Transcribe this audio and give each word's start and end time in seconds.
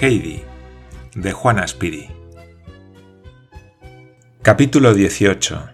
Heidi, 0.00 0.42
de 1.14 1.32
Juana 1.32 1.66
Spiri. 1.66 2.08
Capítulo 4.42 4.92
18. 4.92 5.70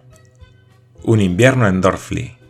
Un 1.02 1.20
invierno 1.20 1.66
en 1.66 1.80
Dorfli. 1.80 2.43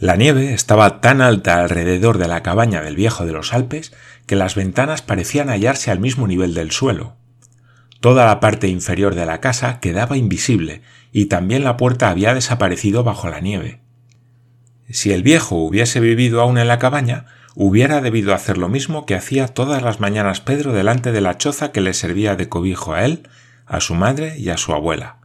La 0.00 0.14
nieve 0.14 0.54
estaba 0.54 1.00
tan 1.00 1.20
alta 1.20 1.60
alrededor 1.60 2.18
de 2.18 2.28
la 2.28 2.44
cabaña 2.44 2.82
del 2.82 2.94
viejo 2.94 3.26
de 3.26 3.32
los 3.32 3.52
Alpes 3.52 3.92
que 4.26 4.36
las 4.36 4.54
ventanas 4.54 5.02
parecían 5.02 5.48
hallarse 5.48 5.90
al 5.90 5.98
mismo 5.98 6.28
nivel 6.28 6.54
del 6.54 6.70
suelo. 6.70 7.16
Toda 7.98 8.24
la 8.24 8.38
parte 8.38 8.68
inferior 8.68 9.16
de 9.16 9.26
la 9.26 9.40
casa 9.40 9.80
quedaba 9.80 10.16
invisible 10.16 10.82
y 11.10 11.26
también 11.26 11.64
la 11.64 11.76
puerta 11.76 12.10
había 12.10 12.32
desaparecido 12.32 13.02
bajo 13.02 13.28
la 13.28 13.40
nieve. 13.40 13.80
Si 14.88 15.12
el 15.12 15.24
viejo 15.24 15.56
hubiese 15.56 15.98
vivido 15.98 16.40
aún 16.40 16.58
en 16.58 16.68
la 16.68 16.78
cabaña, 16.78 17.26
hubiera 17.56 18.00
debido 18.00 18.34
hacer 18.34 18.56
lo 18.56 18.68
mismo 18.68 19.04
que 19.04 19.16
hacía 19.16 19.48
todas 19.48 19.82
las 19.82 19.98
mañanas 19.98 20.40
Pedro 20.40 20.72
delante 20.72 21.10
de 21.10 21.20
la 21.20 21.38
choza 21.38 21.72
que 21.72 21.80
le 21.80 21.92
servía 21.92 22.36
de 22.36 22.48
cobijo 22.48 22.94
a 22.94 23.04
él, 23.04 23.28
a 23.66 23.80
su 23.80 23.96
madre 23.96 24.38
y 24.38 24.50
a 24.50 24.58
su 24.58 24.72
abuela. 24.72 25.16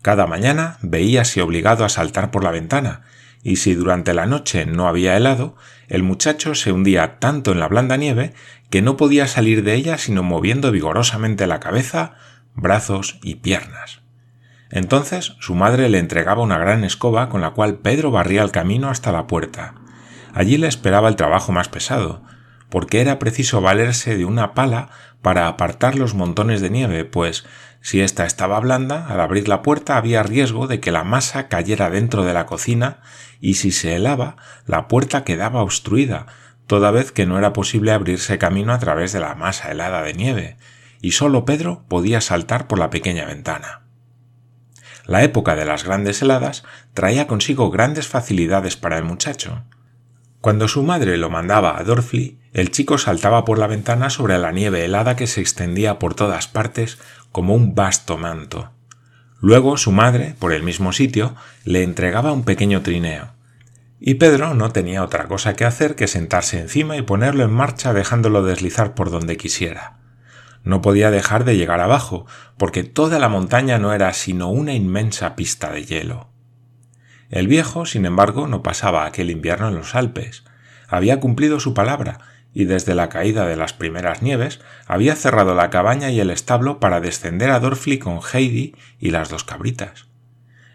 Cada 0.00 0.28
mañana 0.28 0.78
veíase 0.80 1.42
obligado 1.42 1.84
a 1.84 1.88
saltar 1.88 2.30
por 2.30 2.44
la 2.44 2.52
ventana, 2.52 3.02
y 3.42 3.56
si 3.56 3.74
durante 3.74 4.14
la 4.14 4.26
noche 4.26 4.66
no 4.66 4.88
había 4.88 5.16
helado, 5.16 5.56
el 5.88 6.02
muchacho 6.02 6.54
se 6.54 6.72
hundía 6.72 7.18
tanto 7.18 7.52
en 7.52 7.60
la 7.60 7.68
blanda 7.68 7.96
nieve 7.96 8.34
que 8.70 8.82
no 8.82 8.96
podía 8.96 9.26
salir 9.26 9.64
de 9.64 9.74
ella 9.74 9.98
sino 9.98 10.22
moviendo 10.22 10.70
vigorosamente 10.70 11.46
la 11.46 11.60
cabeza, 11.60 12.14
brazos 12.54 13.18
y 13.22 13.36
piernas. 13.36 14.00
Entonces 14.70 15.34
su 15.40 15.54
madre 15.54 15.88
le 15.88 15.98
entregaba 15.98 16.42
una 16.42 16.58
gran 16.58 16.84
escoba 16.84 17.28
con 17.28 17.40
la 17.40 17.50
cual 17.50 17.78
Pedro 17.78 18.10
barría 18.10 18.42
el 18.42 18.52
camino 18.52 18.88
hasta 18.88 19.10
la 19.10 19.26
puerta, 19.26 19.74
Allí 20.32 20.56
le 20.56 20.68
esperaba 20.68 21.08
el 21.08 21.16
trabajo 21.16 21.52
más 21.52 21.68
pesado, 21.68 22.22
porque 22.68 23.00
era 23.00 23.18
preciso 23.18 23.60
valerse 23.60 24.16
de 24.16 24.24
una 24.24 24.54
pala 24.54 24.90
para 25.22 25.48
apartar 25.48 25.96
los 25.96 26.14
montones 26.14 26.60
de 26.60 26.70
nieve, 26.70 27.04
pues 27.04 27.44
si 27.80 28.00
ésta 28.00 28.26
estaba 28.26 28.60
blanda, 28.60 29.06
al 29.06 29.20
abrir 29.20 29.48
la 29.48 29.62
puerta 29.62 29.96
había 29.96 30.22
riesgo 30.22 30.66
de 30.66 30.80
que 30.80 30.92
la 30.92 31.04
masa 31.04 31.48
cayera 31.48 31.90
dentro 31.90 32.24
de 32.24 32.34
la 32.34 32.46
cocina 32.46 33.00
y 33.40 33.54
si 33.54 33.72
se 33.72 33.96
helaba, 33.96 34.36
la 34.66 34.86
puerta 34.86 35.24
quedaba 35.24 35.62
obstruida, 35.62 36.26
toda 36.66 36.90
vez 36.90 37.10
que 37.10 37.26
no 37.26 37.38
era 37.38 37.52
posible 37.52 37.92
abrirse 37.92 38.38
camino 38.38 38.72
a 38.72 38.78
través 38.78 39.12
de 39.12 39.20
la 39.20 39.34
masa 39.34 39.70
helada 39.70 40.02
de 40.02 40.12
nieve, 40.12 40.56
y 41.00 41.12
solo 41.12 41.44
Pedro 41.44 41.84
podía 41.88 42.20
saltar 42.20 42.66
por 42.66 42.78
la 42.78 42.90
pequeña 42.90 43.24
ventana. 43.24 43.82
La 45.06 45.24
época 45.24 45.56
de 45.56 45.64
las 45.64 45.84
grandes 45.84 46.20
heladas 46.20 46.62
traía 46.92 47.26
consigo 47.26 47.70
grandes 47.70 48.06
facilidades 48.06 48.76
para 48.76 48.98
el 48.98 49.04
muchacho. 49.04 49.64
Cuando 50.40 50.68
su 50.68 50.82
madre 50.82 51.16
lo 51.16 51.30
mandaba 51.30 51.78
a 51.78 51.82
Dorfli, 51.82 52.38
el 52.52 52.70
chico 52.70 52.98
saltaba 52.98 53.44
por 53.44 53.58
la 53.58 53.66
ventana 53.66 54.10
sobre 54.10 54.38
la 54.38 54.52
nieve 54.52 54.84
helada 54.84 55.16
que 55.16 55.26
se 55.26 55.40
extendía 55.40 55.98
por 55.98 56.14
todas 56.14 56.48
partes 56.48 56.98
como 57.32 57.54
un 57.54 57.74
vasto 57.74 58.18
manto. 58.18 58.70
Luego 59.40 59.76
su 59.76 59.92
madre, 59.92 60.34
por 60.38 60.52
el 60.52 60.62
mismo 60.62 60.92
sitio, 60.92 61.34
le 61.64 61.82
entregaba 61.82 62.32
un 62.32 62.44
pequeño 62.44 62.82
trineo. 62.82 63.32
Y 63.98 64.14
Pedro 64.14 64.54
no 64.54 64.70
tenía 64.70 65.02
otra 65.02 65.28
cosa 65.28 65.54
que 65.54 65.64
hacer 65.64 65.94
que 65.94 66.06
sentarse 66.06 66.60
encima 66.60 66.96
y 66.96 67.02
ponerlo 67.02 67.44
en 67.44 67.52
marcha 67.52 67.92
dejándolo 67.92 68.42
deslizar 68.42 68.94
por 68.94 69.10
donde 69.10 69.36
quisiera. 69.36 69.98
No 70.62 70.82
podía 70.82 71.10
dejar 71.10 71.44
de 71.44 71.56
llegar 71.56 71.80
abajo, 71.80 72.26
porque 72.58 72.84
toda 72.84 73.18
la 73.18 73.28
montaña 73.28 73.78
no 73.78 73.92
era 73.92 74.12
sino 74.12 74.50
una 74.50 74.74
inmensa 74.74 75.36
pista 75.36 75.70
de 75.70 75.84
hielo. 75.84 76.28
El 77.30 77.46
viejo, 77.46 77.86
sin 77.86 78.06
embargo, 78.06 78.46
no 78.46 78.62
pasaba 78.62 79.06
aquel 79.06 79.30
invierno 79.30 79.68
en 79.68 79.76
los 79.76 79.94
Alpes. 79.94 80.44
Había 80.88 81.20
cumplido 81.20 81.60
su 81.60 81.74
palabra, 81.74 82.18
y 82.52 82.64
desde 82.64 82.94
la 82.94 83.08
caída 83.08 83.46
de 83.46 83.56
las 83.56 83.72
primeras 83.72 84.22
nieves 84.22 84.60
había 84.86 85.14
cerrado 85.16 85.54
la 85.54 85.70
cabaña 85.70 86.10
y 86.10 86.20
el 86.20 86.30
establo 86.30 86.80
para 86.80 87.00
descender 87.00 87.50
a 87.50 87.60
Dorfli 87.60 87.98
con 87.98 88.20
Heidi 88.20 88.74
y 88.98 89.10
las 89.10 89.28
dos 89.28 89.44
cabritas. 89.44 90.06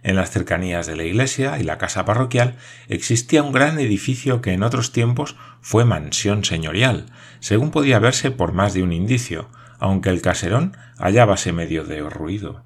En 0.03 0.15
las 0.15 0.29
cercanías 0.29 0.85
de 0.85 0.95
la 0.95 1.03
iglesia 1.03 1.57
y 1.59 1.63
la 1.63 1.79
casa 1.79 2.05
parroquial 2.05 2.57
existía 2.87 3.41
un 3.41 3.51
gran 3.51 3.79
edificio 3.79 4.39
que 4.39 4.53
en 4.53 4.61
otros 4.61 4.91
tiempos 4.91 5.35
fue 5.61 5.83
mansión 5.83 6.45
señorial, 6.45 7.07
según 7.39 7.71
podía 7.71 7.97
verse 7.97 8.29
por 8.29 8.53
más 8.53 8.75
de 8.75 8.83
un 8.83 8.93
indicio, 8.93 9.49
aunque 9.79 10.11
el 10.11 10.21
caserón 10.21 10.77
hallábase 10.97 11.53
medio 11.53 11.83
de 11.85 12.07
ruido. 12.07 12.63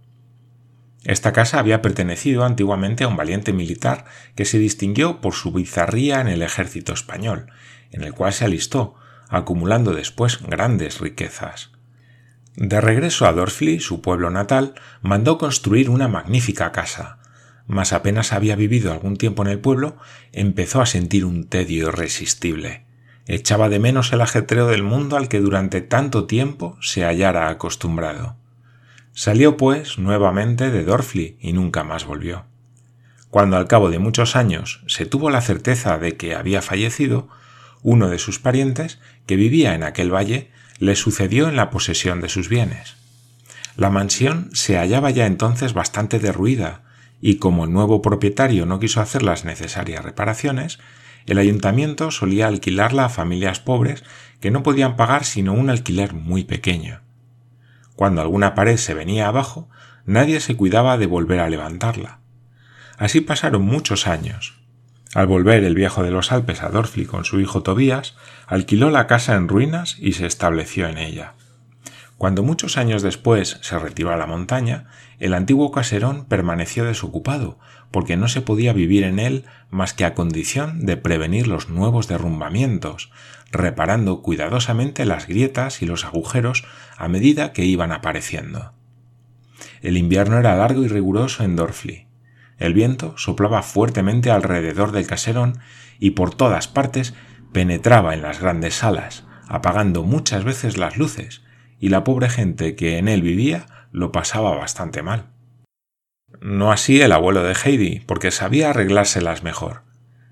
Esta 1.06 1.32
casa 1.32 1.60
había 1.60 1.82
pertenecido 1.82 2.44
antiguamente 2.44 3.06
a 3.06 3.08
un 3.08 3.16
valiente 3.16 3.54
militar 3.54 4.04
que 4.36 4.44
se 4.44 4.60
distinguió 4.60 5.22
por 5.22 5.34
su 5.34 5.54
bizarría 5.54 6.20
en 6.20 6.28
el 6.28 6.42
ejército 6.42 6.92
español, 6.92 7.48
en 7.92 8.04
el 8.04 8.14
cual 8.14 8.34
se 8.34 8.46
alistó, 8.46 8.96
acumulando 9.30 9.94
después 9.94 10.42
grandes 10.42 11.00
riquezas. 11.00 11.72
De 12.56 12.82
regreso 12.82 13.26
a 13.26 13.34
Dorfli, 13.34 13.80
su 13.80 14.02
pueblo 14.02 14.30
natal, 14.30 14.74
mandó 15.02 15.38
construir 15.38 15.90
una 15.90 16.08
magnífica 16.08 16.72
casa, 16.72 17.20
mas 17.68 17.94
apenas 17.94 18.34
había 18.34 18.56
vivido 18.56 18.92
algún 18.92 19.16
tiempo 19.16 19.44
en 19.44 19.50
el 19.50 19.60
pueblo, 19.60 19.98
empezó 20.34 20.82
a 20.82 20.88
sentir 20.88 21.24
un 21.24 21.48
tedio 21.48 21.88
irresistible. 21.90 22.86
Echaba 23.28 23.70
de 23.70 23.78
menos 23.78 24.12
el 24.12 24.22
ajetreo 24.22 24.68
del 24.68 24.82
mundo 24.82 25.16
al 25.16 25.30
que 25.30 25.40
durante 25.40 25.82
tanto 25.82 26.26
tiempo 26.26 26.78
se 26.82 27.06
hallara 27.06 27.48
acostumbrado. 27.48 28.38
Salió, 29.14 29.56
pues, 29.56 30.00
nuevamente 30.00 30.72
de 30.72 30.84
Dorfli 30.84 31.38
y 31.40 31.54
nunca 31.54 31.84
más 31.84 32.06
volvió. 32.06 32.46
Cuando 33.30 33.58
al 33.58 33.68
cabo 33.68 33.92
de 33.92 34.00
muchos 34.00 34.36
años 34.36 34.82
se 34.88 35.06
tuvo 35.06 35.30
la 35.30 35.42
certeza 35.42 36.00
de 36.00 36.18
que 36.18 36.34
había 36.34 36.64
fallecido, 36.64 37.30
uno 37.84 38.10
de 38.10 38.20
sus 38.20 38.40
parientes, 38.40 39.00
que 39.26 39.36
vivía 39.36 39.76
en 39.76 39.84
aquel 39.84 40.14
valle, 40.14 40.50
le 40.80 40.96
sucedió 40.96 41.50
en 41.50 41.56
la 41.56 41.70
posesión 41.70 42.22
de 42.22 42.30
sus 42.30 42.50
bienes. 42.50 42.96
La 43.76 43.90
mansión 43.90 44.50
se 44.54 44.78
hallaba 44.78 45.10
ya 45.10 45.26
entonces 45.26 45.74
bastante 45.74 46.20
derruida, 46.20 46.82
y 47.22 47.36
como 47.36 47.66
el 47.66 47.72
nuevo 47.72 48.02
propietario 48.02 48.66
no 48.66 48.80
quiso 48.80 49.02
hacer 49.02 49.24
las 49.24 49.46
necesarias 49.46 50.04
reparaciones, 50.04 50.80
el 51.26 51.38
ayuntamiento 51.38 52.12
solía 52.12 52.48
alquilarla 52.48 53.06
a 53.06 53.10
familias 53.10 53.60
pobres 53.60 54.04
que 54.40 54.52
no 54.52 54.64
podían 54.64 54.96
pagar 54.96 55.26
sino 55.26 55.54
un 55.54 55.70
alquiler 55.70 56.14
muy 56.14 56.44
pequeño. 56.44 57.02
Cuando 57.96 58.22
alguna 58.22 58.56
pared 58.56 58.78
se 58.78 58.94
venía 58.94 59.28
abajo, 59.28 59.70
nadie 60.06 60.40
se 60.40 60.56
cuidaba 60.56 60.98
de 60.98 61.06
volver 61.06 61.40
a 61.40 61.50
levantarla. 61.50 62.20
Así 62.98 63.22
pasaron 63.22 63.62
muchos 63.62 64.08
años. 64.08 64.59
Al 65.16 65.26
volver 65.26 65.64
el 65.64 65.74
viejo 65.74 66.04
de 66.04 66.12
los 66.12 66.32
Alpes 66.32 66.62
a 66.62 66.70
Dorfli 66.70 67.06
con 67.06 67.26
su 67.26 67.40
hijo 67.40 67.64
Tobías, 67.64 68.16
alquiló 68.46 68.92
la 68.92 69.08
casa 69.08 69.36
en 69.36 69.48
ruinas 69.48 69.98
y 70.00 70.14
se 70.14 70.28
estableció 70.28 70.88
en 70.88 71.00
ella. 71.00 71.34
Cuando 72.20 72.44
muchos 72.44 72.78
años 72.78 73.02
después 73.02 73.60
se 73.62 73.80
retiró 73.80 74.12
a 74.12 74.18
la 74.18 74.28
montaña, 74.28 74.88
el 75.20 75.34
antiguo 75.34 75.72
caserón 75.72 76.26
permaneció 76.26 76.84
desocupado, 76.84 77.58
porque 77.92 78.18
no 78.18 78.28
se 78.28 78.42
podía 78.42 78.74
vivir 78.74 79.04
en 79.04 79.20
él 79.20 79.46
más 79.72 79.94
que 79.94 80.06
a 80.06 80.14
condición 80.14 80.86
de 80.86 80.98
prevenir 80.98 81.48
los 81.48 81.70
nuevos 81.70 82.08
derrumbamientos, 82.08 83.10
reparando 83.52 84.22
cuidadosamente 84.22 85.06
las 85.06 85.28
grietas 85.28 85.82
y 85.82 85.86
los 85.86 86.04
agujeros 86.06 86.66
a 86.98 87.08
medida 87.08 87.54
que 87.54 87.66
iban 87.66 87.94
apareciendo. 87.94 88.74
El 89.82 89.98
invierno 89.98 90.38
era 90.38 90.58
largo 90.58 90.84
y 90.84 90.90
riguroso 90.90 91.44
en 91.44 91.56
Dorfli. 91.56 92.09
El 92.60 92.74
viento 92.74 93.18
soplaba 93.18 93.64
fuertemente 93.64 94.30
alrededor 94.32 94.92
del 94.92 95.08
caserón 95.08 95.60
y 95.98 96.12
por 96.12 96.36
todas 96.36 96.68
partes 96.68 97.14
penetraba 97.52 98.14
en 98.14 98.22
las 98.22 98.40
grandes 98.40 98.76
salas, 98.76 99.26
apagando 99.48 100.04
muchas 100.04 100.44
veces 100.44 100.78
las 100.78 100.98
luces, 100.98 101.42
y 101.80 101.90
la 101.90 102.04
pobre 102.04 102.30
gente 102.30 102.76
que 102.76 102.98
en 102.98 103.08
él 103.08 103.22
vivía 103.22 103.66
lo 103.92 104.12
pasaba 104.12 104.56
bastante 104.56 105.02
mal. 105.02 105.32
No 106.42 106.72
así 106.72 107.02
el 107.02 107.12
abuelo 107.12 107.44
de 107.44 107.54
Heidi, 107.54 108.02
porque 108.02 108.32
sabía 108.32 108.70
arreglárselas 108.70 109.44
mejor. 109.44 109.84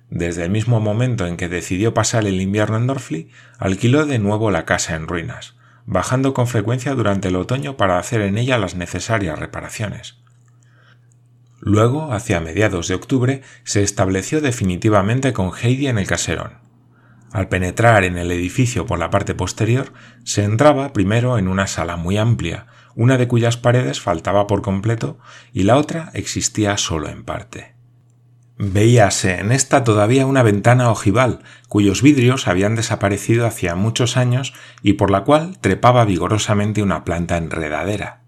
Desde 0.09 0.43
el 0.43 0.51
mismo 0.51 0.79
momento 0.79 1.25
en 1.25 1.35
que 1.35 1.49
decidió 1.49 1.93
pasar 1.93 2.25
el 2.25 2.39
invierno 2.39 2.77
en 2.77 2.87
Dorfli, 2.87 3.29
alquiló 3.57 4.05
de 4.05 4.19
nuevo 4.19 4.51
la 4.51 4.65
casa 4.65 4.95
en 4.95 5.07
ruinas, 5.07 5.55
bajando 5.85 6.33
con 6.33 6.47
frecuencia 6.47 6.93
durante 6.93 7.29
el 7.29 7.35
otoño 7.35 7.77
para 7.77 7.97
hacer 7.97 8.21
en 8.21 8.37
ella 8.37 8.57
las 8.57 8.75
necesarias 8.75 9.39
reparaciones. 9.39 10.16
Luego, 11.67 12.13
hacia 12.13 12.39
mediados 12.39 12.87
de 12.87 12.95
octubre, 12.95 13.41
se 13.65 13.83
estableció 13.83 14.39
definitivamente 14.39 15.33
con 15.33 15.51
Heidi 15.53 15.87
en 15.87 15.97
el 15.97 16.07
caserón. 16.07 16.59
Al 17.33 17.49
penetrar 17.49 18.05
en 18.05 18.17
el 18.17 18.31
edificio 18.31 18.85
por 18.85 18.99
la 18.99 19.09
parte 19.09 19.35
posterior, 19.35 19.91
se 20.23 20.45
entraba 20.45 20.93
primero 20.93 21.37
en 21.37 21.49
una 21.49 21.67
sala 21.67 21.97
muy 21.97 22.17
amplia, 22.17 22.67
una 22.95 23.17
de 23.17 23.27
cuyas 23.27 23.57
paredes 23.57 23.99
faltaba 23.99 24.47
por 24.47 24.61
completo 24.61 25.19
y 25.51 25.63
la 25.63 25.75
otra 25.75 26.09
existía 26.13 26.77
solo 26.77 27.09
en 27.09 27.25
parte. 27.25 27.75
Veíase 28.57 29.37
en 29.41 29.51
esta 29.51 29.83
todavía 29.83 30.25
una 30.25 30.43
ventana 30.43 30.89
ojival, 30.89 31.43
cuyos 31.67 32.01
vidrios 32.01 32.47
habían 32.47 32.75
desaparecido 32.75 33.45
hacía 33.45 33.75
muchos 33.75 34.15
años 34.15 34.53
y 34.83 34.93
por 34.93 35.11
la 35.11 35.25
cual 35.25 35.59
trepaba 35.59 36.05
vigorosamente 36.05 36.81
una 36.81 37.03
planta 37.03 37.35
enredadera. 37.35 38.26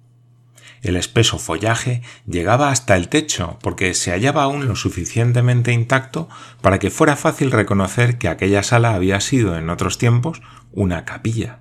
El 0.81 0.95
espeso 0.95 1.39
follaje 1.39 2.01
llegaba 2.25 2.69
hasta 2.69 2.95
el 2.95 3.09
techo 3.09 3.59
porque 3.61 3.93
se 3.93 4.11
hallaba 4.11 4.43
aún 4.43 4.67
lo 4.67 4.75
suficientemente 4.75 5.73
intacto 5.73 6.29
para 6.61 6.79
que 6.79 6.89
fuera 6.89 7.15
fácil 7.15 7.51
reconocer 7.51 8.17
que 8.17 8.29
aquella 8.29 8.63
sala 8.63 8.93
había 8.93 9.19
sido 9.19 9.57
en 9.57 9.69
otros 9.69 9.97
tiempos 9.97 10.41
una 10.71 11.03
capilla. 11.03 11.59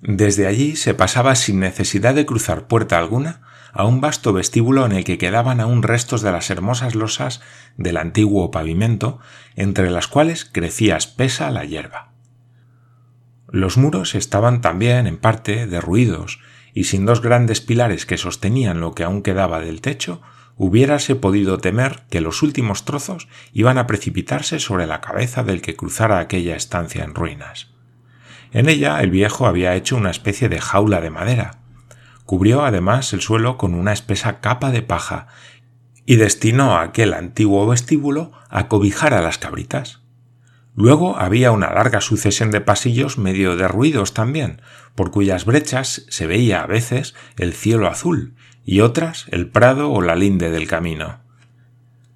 Desde 0.00 0.46
allí 0.46 0.76
se 0.76 0.94
pasaba 0.94 1.34
sin 1.34 1.60
necesidad 1.60 2.14
de 2.14 2.24
cruzar 2.24 2.68
puerta 2.68 2.98
alguna 2.98 3.42
a 3.72 3.84
un 3.84 4.00
vasto 4.00 4.32
vestíbulo 4.32 4.86
en 4.86 4.92
el 4.92 5.04
que 5.04 5.18
quedaban 5.18 5.60
aún 5.60 5.82
restos 5.82 6.22
de 6.22 6.32
las 6.32 6.50
hermosas 6.50 6.94
losas 6.94 7.40
del 7.76 7.96
antiguo 7.96 8.50
pavimento, 8.50 9.18
entre 9.56 9.90
las 9.90 10.08
cuales 10.08 10.44
crecía 10.44 10.96
espesa 10.96 11.50
la 11.50 11.64
hierba. 11.64 12.12
Los 13.50 13.76
muros 13.76 14.14
estaban 14.14 14.60
también, 14.60 15.06
en 15.06 15.16
parte, 15.16 15.66
derruidos, 15.66 16.40
y 16.74 16.84
sin 16.84 17.06
dos 17.06 17.22
grandes 17.22 17.60
pilares 17.60 18.06
que 18.06 18.18
sostenían 18.18 18.80
lo 18.80 18.94
que 18.94 19.04
aún 19.04 19.22
quedaba 19.22 19.60
del 19.60 19.80
techo, 19.80 20.20
hubiérase 20.56 21.14
podido 21.14 21.58
temer 21.58 22.02
que 22.10 22.20
los 22.20 22.42
últimos 22.42 22.84
trozos 22.84 23.28
iban 23.52 23.78
a 23.78 23.86
precipitarse 23.86 24.58
sobre 24.58 24.86
la 24.86 25.00
cabeza 25.00 25.42
del 25.42 25.62
que 25.62 25.76
cruzara 25.76 26.18
aquella 26.18 26.56
estancia 26.56 27.04
en 27.04 27.14
ruinas. 27.14 27.68
En 28.52 28.68
ella 28.68 29.00
el 29.00 29.10
viejo 29.10 29.46
había 29.46 29.74
hecho 29.74 29.96
una 29.96 30.10
especie 30.10 30.48
de 30.48 30.60
jaula 30.60 31.00
de 31.00 31.10
madera, 31.10 31.58
Cubrió 32.28 32.62
además 32.66 33.14
el 33.14 33.22
suelo 33.22 33.56
con 33.56 33.72
una 33.72 33.94
espesa 33.94 34.40
capa 34.40 34.70
de 34.70 34.82
paja 34.82 35.28
y 36.04 36.16
destinó 36.16 36.76
a 36.76 36.82
aquel 36.82 37.14
antiguo 37.14 37.66
vestíbulo 37.66 38.32
a 38.50 38.68
cobijar 38.68 39.14
a 39.14 39.22
las 39.22 39.38
cabritas. 39.38 40.02
Luego 40.74 41.18
había 41.18 41.52
una 41.52 41.72
larga 41.72 42.02
sucesión 42.02 42.50
de 42.50 42.60
pasillos 42.60 43.16
medio 43.16 43.56
derruidos 43.56 44.12
también, 44.12 44.60
por 44.98 45.12
cuyas 45.12 45.44
brechas 45.44 46.04
se 46.08 46.26
veía 46.26 46.60
a 46.60 46.66
veces 46.66 47.14
el 47.36 47.52
cielo 47.52 47.86
azul 47.86 48.34
y 48.64 48.80
otras 48.80 49.26
el 49.30 49.48
prado 49.48 49.92
o 49.92 50.02
la 50.02 50.16
linde 50.16 50.50
del 50.50 50.66
camino. 50.66 51.20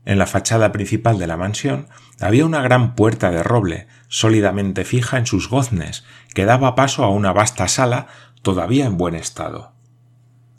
En 0.04 0.18
la 0.18 0.26
fachada 0.26 0.72
principal 0.72 1.16
de 1.16 1.28
la 1.28 1.36
mansión 1.36 1.86
había 2.20 2.44
una 2.44 2.60
gran 2.60 2.96
puerta 2.96 3.30
de 3.30 3.44
roble, 3.44 3.86
sólidamente 4.08 4.84
fija 4.84 5.16
en 5.16 5.26
sus 5.26 5.48
goznes, 5.48 6.02
que 6.34 6.44
daba 6.44 6.74
paso 6.74 7.04
a 7.04 7.10
una 7.10 7.32
vasta 7.32 7.68
sala 7.68 8.08
todavía 8.42 8.84
en 8.84 8.98
buen 8.98 9.14
estado. 9.14 9.74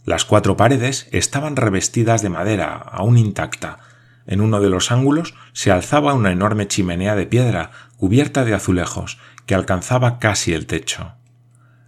Las 0.05 0.23
cuatro 0.23 0.55
paredes 0.55 1.09
estaban 1.11 1.57
revestidas 1.57 2.21
de 2.21 2.29
madera, 2.29 2.73
aún 2.73 3.17
intacta. 3.17 3.79
En 4.27 4.39
uno 4.39 4.61
de 4.61 4.69
los 4.69 4.93
ángulos 4.93 5.35
se 5.51 5.71
alzaba 5.71 6.13
una 6.13 6.31
enorme 6.31 6.69
chimenea 6.69 7.17
de 7.17 7.25
piedra 7.25 7.71
cubierta 7.97 8.45
de 8.45 8.53
azulejos, 8.53 9.19
que 9.45 9.55
alcanzaba 9.55 10.19
casi 10.19 10.53
el 10.53 10.67
techo. 10.67 11.17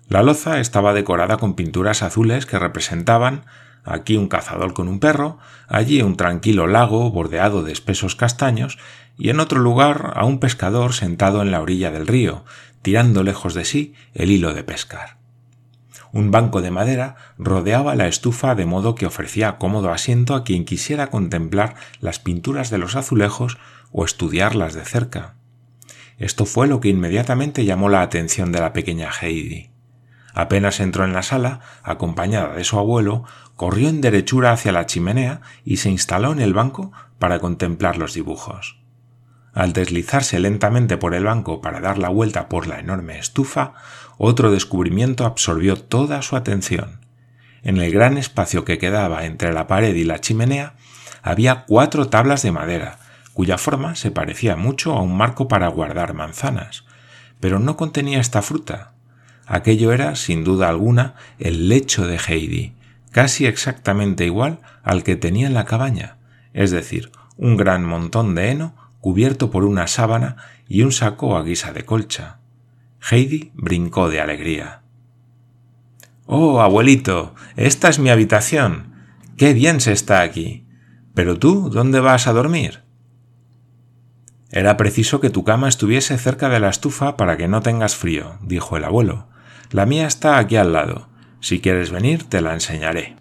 La 0.07 0.21
loza 0.21 0.59
estaba 0.59 0.93
decorada 0.93 1.37
con 1.37 1.55
pinturas 1.55 2.03
azules 2.03 2.45
que 2.45 2.59
representaban 2.59 3.45
aquí 3.83 4.17
un 4.17 4.27
cazador 4.27 4.73
con 4.73 4.87
un 4.87 4.99
perro, 4.99 5.37
allí 5.67 6.01
un 6.01 6.17
tranquilo 6.17 6.67
lago 6.67 7.09
bordeado 7.11 7.63
de 7.63 7.71
espesos 7.71 8.15
castaños, 8.15 8.77
y 9.17 9.29
en 9.29 9.39
otro 9.39 9.59
lugar 9.59 10.13
a 10.15 10.25
un 10.25 10.39
pescador 10.39 10.93
sentado 10.93 11.41
en 11.41 11.51
la 11.51 11.61
orilla 11.61 11.91
del 11.91 12.07
río, 12.07 12.43
tirando 12.81 13.23
lejos 13.23 13.53
de 13.53 13.65
sí 13.65 13.93
el 14.13 14.31
hilo 14.31 14.53
de 14.53 14.63
pescar. 14.63 15.17
Un 16.11 16.31
banco 16.31 16.61
de 16.61 16.71
madera 16.71 17.15
rodeaba 17.37 17.95
la 17.95 18.07
estufa 18.07 18.55
de 18.55 18.65
modo 18.65 18.95
que 18.95 19.05
ofrecía 19.05 19.57
cómodo 19.57 19.91
asiento 19.91 20.35
a 20.35 20.43
quien 20.43 20.65
quisiera 20.65 21.07
contemplar 21.07 21.75
las 21.99 22.19
pinturas 22.19 22.69
de 22.69 22.77
los 22.77 22.95
azulejos 22.95 23.57
o 23.91 24.05
estudiarlas 24.05 24.73
de 24.73 24.85
cerca. 24.85 25.35
Esto 26.17 26.45
fue 26.45 26.67
lo 26.67 26.79
que 26.79 26.89
inmediatamente 26.89 27.65
llamó 27.65 27.89
la 27.89 28.01
atención 28.01 28.51
de 28.51 28.61
la 28.61 28.71
pequeña 28.71 29.09
Heidi. 29.09 29.74
Apenas 30.35 30.81
entró 30.81 31.05
en 31.05 31.13
la 31.13 31.23
sala, 31.23 31.61
acompañada 31.81 32.53
de 32.53 32.65
su 32.65 32.77
abuelo, 32.77 33.23
corrió 33.55 33.87
en 33.87 34.01
derechura 34.01 34.51
hacia 34.51 34.73
la 34.73 34.85
chimenea 34.85 35.39
y 35.63 35.77
se 35.77 35.89
instaló 35.89 36.33
en 36.33 36.41
el 36.41 36.53
banco 36.53 36.91
para 37.19 37.39
contemplar 37.39 37.97
los 37.97 38.13
dibujos. 38.13 38.77
Al 39.53 39.71
deslizarse 39.71 40.37
lentamente 40.41 40.97
por 40.97 41.15
el 41.15 41.23
banco 41.23 41.61
para 41.61 41.79
dar 41.79 41.97
la 41.97 42.09
vuelta 42.09 42.49
por 42.49 42.67
la 42.67 42.81
enorme 42.81 43.17
estufa, 43.17 43.75
otro 44.17 44.51
descubrimiento 44.51 45.25
absorbió 45.25 45.77
toda 45.77 46.21
su 46.21 46.35
atención. 46.35 46.99
En 47.63 47.77
el 47.77 47.93
gran 47.93 48.17
espacio 48.17 48.65
que 48.65 48.77
quedaba 48.77 49.25
entre 49.25 49.53
la 49.53 49.67
pared 49.67 49.95
y 49.95 50.03
la 50.03 50.19
chimenea 50.19 50.75
había 51.23 51.63
cuatro 51.63 52.09
tablas 52.09 52.43
de 52.43 52.51
madera, 52.51 52.99
cuya 53.33 53.57
forma 53.57 53.95
se 53.95 54.11
parecía 54.11 54.57
mucho 54.57 54.91
a 54.91 55.01
un 55.01 55.15
marco 55.15 55.47
para 55.47 55.69
guardar 55.69 56.13
manzanas, 56.13 56.83
pero 57.39 57.59
no 57.59 57.77
contenía 57.77 58.19
esta 58.19 58.41
fruta. 58.41 58.94
Aquello 59.45 59.91
era, 59.91 60.15
sin 60.15 60.43
duda 60.43 60.69
alguna, 60.69 61.15
el 61.39 61.69
lecho 61.69 62.07
de 62.07 62.17
Heidi, 62.17 62.73
casi 63.11 63.45
exactamente 63.45 64.25
igual 64.25 64.59
al 64.83 65.03
que 65.03 65.15
tenía 65.15 65.47
en 65.47 65.53
la 65.53 65.65
cabaña, 65.65 66.17
es 66.53 66.71
decir, 66.71 67.11
un 67.37 67.57
gran 67.57 67.85
montón 67.85 68.35
de 68.35 68.51
heno 68.51 68.75
cubierto 69.01 69.51
por 69.51 69.65
una 69.65 69.87
sábana 69.87 70.37
y 70.67 70.81
un 70.81 70.91
saco 70.91 71.37
a 71.37 71.43
guisa 71.43 71.73
de 71.73 71.85
colcha. 71.85 72.39
Heidi 73.09 73.51
brincó 73.53 74.09
de 74.09 74.19
alegría. 74.19 74.81
Oh, 76.25 76.59
abuelito, 76.61 77.35
esta 77.55 77.87
es 77.89 77.99
mi 77.99 78.09
habitación. 78.09 78.93
Qué 79.37 79.53
bien 79.53 79.79
se 79.79 79.91
está 79.91 80.21
aquí. 80.21 80.65
Pero 81.13 81.37
tú, 81.37 81.69
¿dónde 81.69 81.99
vas 81.99 82.25
a 82.25 82.33
dormir? 82.33 82.81
Era 84.49 84.75
preciso 84.75 85.19
que 85.19 85.29
tu 85.29 85.43
cama 85.43 85.67
estuviese 85.67 86.17
cerca 86.17 86.49
de 86.49 86.59
la 86.59 86.69
estufa 86.69 87.15
para 87.15 87.37
que 87.37 87.47
no 87.47 87.61
tengas 87.61 87.95
frío, 87.95 88.39
dijo 88.41 88.75
el 88.77 88.85
abuelo. 88.85 89.27
La 89.75 89.85
mía 89.85 90.07
está 90.07 90.37
aquí 90.37 90.55
al 90.55 90.71
lado. 90.71 91.09
Si 91.41 91.59
quieres 91.59 91.91
venir, 91.91 92.23
te 92.23 92.39
la 92.39 92.53
enseñaré. 92.53 93.17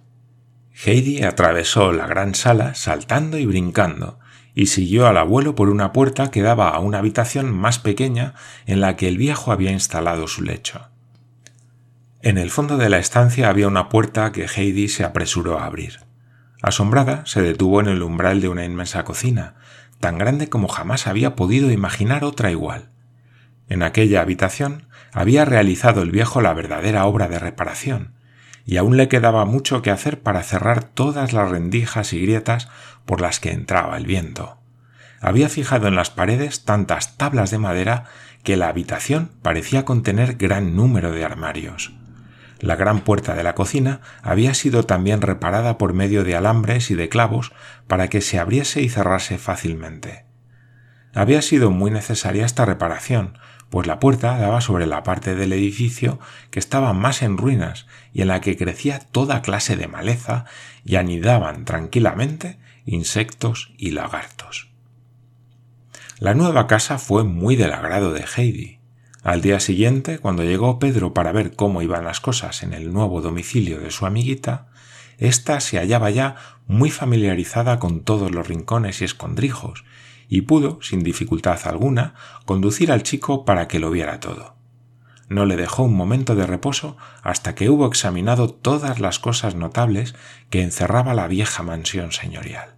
Heidi 0.85 1.25
atravesó 1.25 1.91
la 1.91 2.07
gran 2.07 2.37
sala 2.37 2.77
saltando 2.77 3.39
y 3.39 3.45
brincando, 3.45 4.21
y 4.55 4.67
siguió 4.67 5.09
al 5.09 5.17
abuelo 5.17 5.57
por 5.57 5.69
una 5.69 5.93
puerta 5.93 6.31
que 6.31 6.43
daba 6.43 6.69
a 6.69 6.79
una 6.79 6.99
habitación 6.99 7.53
más 7.53 7.81
pequeña 7.81 8.35
en 8.67 8.81
la 8.81 8.95
que 8.95 9.09
el 9.09 9.19
viejo 9.19 9.51
había 9.51 9.73
instalado 9.73 10.29
su 10.29 10.45
lecho. 10.45 10.91
En 12.23 12.39
el 12.39 12.53
fondo 12.53 12.77
de 12.77 12.89
la 12.89 12.99
estancia 12.99 13.49
había 13.49 13.67
una 13.67 13.89
puerta 13.89 14.31
que 14.31 14.47
Heidi 14.47 14.87
se 14.87 15.03
apresuró 15.03 15.59
a 15.59 15.67
abrir. 15.67 16.03
Asombrada, 16.63 17.27
se 17.27 17.43
detuvo 17.43 17.81
en 17.81 17.89
el 17.89 18.01
umbral 18.01 18.41
de 18.41 18.49
una 18.49 18.65
inmensa 18.65 19.03
cocina, 19.03 19.57
tan 19.99 20.19
grande 20.19 20.49
como 20.49 20.69
jamás 20.69 21.09
había 21.09 21.35
podido 21.35 21.73
imaginar 21.73 22.23
otra 22.23 22.53
igual. 22.53 22.91
En 23.69 23.83
aquella 23.83 24.21
habitación 24.21 24.87
había 25.15 25.45
realizado 25.45 26.03
el 26.03 26.11
viejo 26.11 26.43
la 26.43 26.53
verdadera 26.53 27.07
obra 27.07 27.29
de 27.29 27.39
reparación, 27.39 28.15
y 28.67 28.79
aún 28.79 28.97
le 28.97 29.09
quedaba 29.09 29.45
mucho 29.45 29.81
que 29.81 29.91
hacer 29.91 30.21
para 30.21 30.43
cerrar 30.43 30.83
todas 30.83 31.33
las 31.33 31.49
rendijas 31.49 32.13
y 32.13 32.21
grietas 32.21 32.69
por 33.07 33.21
las 33.21 33.39
que 33.39 33.53
entraba 33.53 33.97
el 33.97 34.07
viento. 34.07 34.59
Había 35.21 35.49
fijado 35.49 35.87
en 35.87 35.95
las 35.95 36.11
paredes 36.11 36.65
tantas 36.65 37.17
tablas 37.17 37.51
de 37.51 37.59
madera 37.59 38.05
que 38.43 38.57
la 38.57 38.69
habitación 38.69 39.31
parecía 39.41 39.85
contener 39.85 40.35
gran 40.35 40.75
número 40.75 41.13
de 41.13 41.25
armarios. 41.25 41.95
La 42.59 42.77
gran 42.77 43.01
puerta 43.01 43.35
de 43.35 43.43
la 43.43 43.55
cocina 43.55 44.01
había 44.23 44.53
sido 44.53 44.85
también 44.85 45.21
reparada 45.23 45.79
por 45.79 45.93
medio 45.93 46.25
de 46.25 46.35
alambres 46.35 46.91
y 46.91 46.95
de 46.95 47.09
clavos 47.09 47.53
para 47.87 48.09
que 48.09 48.21
se 48.21 48.39
abriese 48.39 48.83
y 48.83 48.89
cerrase 48.89 49.39
fácilmente. 49.39 50.27
Había 51.15 51.43
sido 51.43 51.71
muy 51.71 51.91
necesaria 51.91 52.45
esta 52.45 52.65
reparación, 52.65 53.39
pues 53.75 53.89
la 53.89 53.99
puerta 53.99 54.39
daba 54.39 54.61
sobre 54.61 54.87
la 54.87 55.03
parte 55.03 55.35
del 55.35 55.53
edificio 55.53 56.21
que 56.53 56.61
estaba 56.61 56.93
más 56.93 57.23
en 57.23 57.37
ruinas 57.37 57.87
y 58.13 58.23
en 58.23 58.29
la 58.29 58.41
que 58.41 58.57
crecía 58.57 59.01
toda 59.01 59.43
clase 59.43 59.77
de 59.77 59.89
maleza 59.89 60.45
y 60.85 60.95
anidaban 60.95 61.65
tranquilamente 61.65 62.61
insectos 62.87 63.73
y 63.77 63.91
lagartos. 63.91 64.69
La 66.21 66.35
nueva 66.35 66.69
casa 66.69 66.99
fue 66.99 67.25
muy 67.25 67.57
del 67.57 67.73
agrado 67.73 68.13
de 68.13 68.25
Heidi. 68.37 68.79
Al 69.25 69.41
día 69.41 69.59
siguiente, 69.59 70.21
cuando 70.21 70.45
llegó 70.45 70.79
Pedro 70.79 71.13
para 71.13 71.33
ver 71.33 71.57
cómo 71.57 71.83
iban 71.83 72.05
las 72.05 72.21
cosas 72.21 72.63
en 72.63 72.75
el 72.75 72.93
nuevo 72.93 73.23
domicilio 73.23 73.81
de 73.81 73.91
su 73.91 74.07
amiguita, 74.07 74.69
ésta 75.19 75.59
se 75.59 75.79
hallaba 75.79 76.11
ya 76.11 76.37
muy 76.69 76.93
familiarizada 76.93 77.81
con 77.81 78.05
todos 78.05 78.31
los 78.31 78.47
rincones 78.47 79.01
y 79.01 79.05
escondrijos, 79.05 79.85
y 80.29 80.43
pudo, 80.43 80.79
sin 80.83 81.03
dificultad 81.03 81.61
alguna, 81.65 82.15
conducir 82.45 82.91
al 82.93 83.03
chico 83.03 83.45
para 83.45 83.69
que 83.69 83.79
lo 83.79 83.91
viera 83.91 84.21
todo. 84.21 84.55
No 85.29 85.47
le 85.47 85.57
dejó 85.57 85.85
un 85.85 85.95
momento 85.95 86.35
de 86.35 86.47
reposo 86.47 86.97
hasta 87.23 87.55
que 87.55 87.71
hubo 87.71 87.87
examinado 87.87 88.51
todas 88.51 89.01
las 89.01 89.19
cosas 89.19 89.55
notables 89.55 90.15
que 90.51 90.63
encerraba 90.63 91.15
la 91.15 91.29
vieja 91.29 91.63
mansión 91.63 92.13
señorial. 92.13 92.75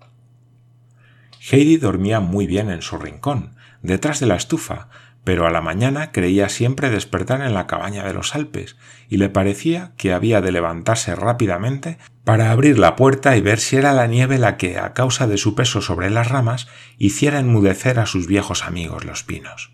Heidi 1.51 1.77
dormía 1.77 2.21
muy 2.21 2.47
bien 2.47 2.71
en 2.71 2.83
su 2.83 2.99
rincón, 2.99 3.57
detrás 3.83 4.21
de 4.21 4.27
la 4.27 4.37
estufa, 4.37 4.89
pero 5.27 5.45
a 5.45 5.51
la 5.51 5.61
mañana 5.61 6.13
creía 6.13 6.49
siempre 6.49 6.89
despertar 6.89 7.41
en 7.41 7.53
la 7.53 7.67
cabaña 7.67 8.05
de 8.05 8.15
los 8.15 8.37
Alpes, 8.37 8.77
y 9.09 9.17
le 9.17 9.29
parecía 9.29 9.91
que 9.97 10.13
había 10.13 10.41
de 10.41 10.53
levantarse 10.53 11.17
rápidamente 11.17 11.99
para 12.23 12.53
abrir 12.53 12.79
la 12.79 12.95
puerta 12.95 13.37
y 13.37 13.41
ver 13.41 13.59
si 13.59 13.75
era 13.75 13.93
la 13.93 14.07
nieve 14.07 14.39
la 14.39 14.57
que, 14.57 14.79
a 14.79 14.93
causa 14.93 15.27
de 15.27 15.37
su 15.37 15.57
peso 15.57 15.83
sobre 15.83 16.11
las 16.11 16.29
ramas, 16.29 16.69
hiciera 16.97 17.41
enmudecer 17.41 17.99
a 17.99 18.07
sus 18.07 18.29
viejos 18.29 18.63
amigos 18.63 19.05
los 19.05 19.25
pinos. 19.25 19.73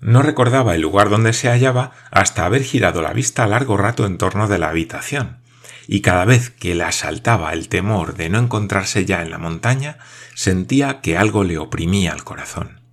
No 0.00 0.22
recordaba 0.22 0.76
el 0.76 0.82
lugar 0.82 1.08
donde 1.08 1.32
se 1.32 1.48
hallaba 1.48 1.90
hasta 2.12 2.46
haber 2.46 2.62
girado 2.62 3.02
la 3.02 3.14
vista 3.14 3.48
largo 3.48 3.76
rato 3.76 4.06
en 4.06 4.16
torno 4.16 4.46
de 4.46 4.60
la 4.60 4.68
habitación, 4.68 5.38
y 5.88 6.02
cada 6.02 6.24
vez 6.24 6.50
que 6.50 6.76
le 6.76 6.84
asaltaba 6.84 7.52
el 7.52 7.68
temor 7.68 8.14
de 8.14 8.28
no 8.28 8.38
encontrarse 8.38 9.06
ya 9.06 9.22
en 9.22 9.30
la 9.30 9.38
montaña, 9.38 9.98
sentía 10.36 11.00
que 11.00 11.16
algo 11.18 11.42
le 11.42 11.58
oprimía 11.58 12.12
el 12.12 12.22
corazón 12.22 12.83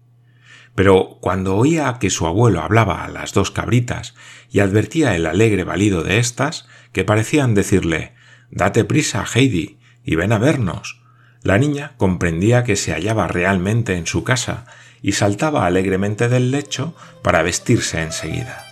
pero 0.76 1.18
cuando 1.22 1.56
oía 1.56 1.98
que 2.00 2.10
su 2.10 2.28
abuelo 2.28 2.62
hablaba 2.62 3.04
a 3.04 3.10
las 3.10 3.34
dos 3.34 3.52
cabritas 3.52 4.16
y 4.50 4.60
advertía 4.60 5.16
el 5.16 5.26
alegre 5.26 5.64
balido 5.64 6.04
de 6.04 6.20
éstas, 6.20 6.68
que 6.94 7.04
parecían 7.04 7.56
decirle 7.56 8.14
Date 8.50 8.84
prisa, 8.84 9.26
Heidi, 9.34 9.78
y 10.04 10.16
ven 10.16 10.32
a 10.32 10.38
vernos, 10.38 11.02
la 11.44 11.58
niña 11.58 11.94
comprendía 11.98 12.64
que 12.64 12.76
se 12.76 12.94
hallaba 12.94 13.28
realmente 13.28 13.96
en 13.96 14.06
su 14.06 14.24
casa 14.24 14.66
y 15.02 15.14
saltaba 15.14 15.66
alegremente 15.66 16.30
del 16.30 16.52
lecho 16.52 16.96
para 17.24 17.42
vestirse 17.42 18.02
enseguida. 18.02 18.71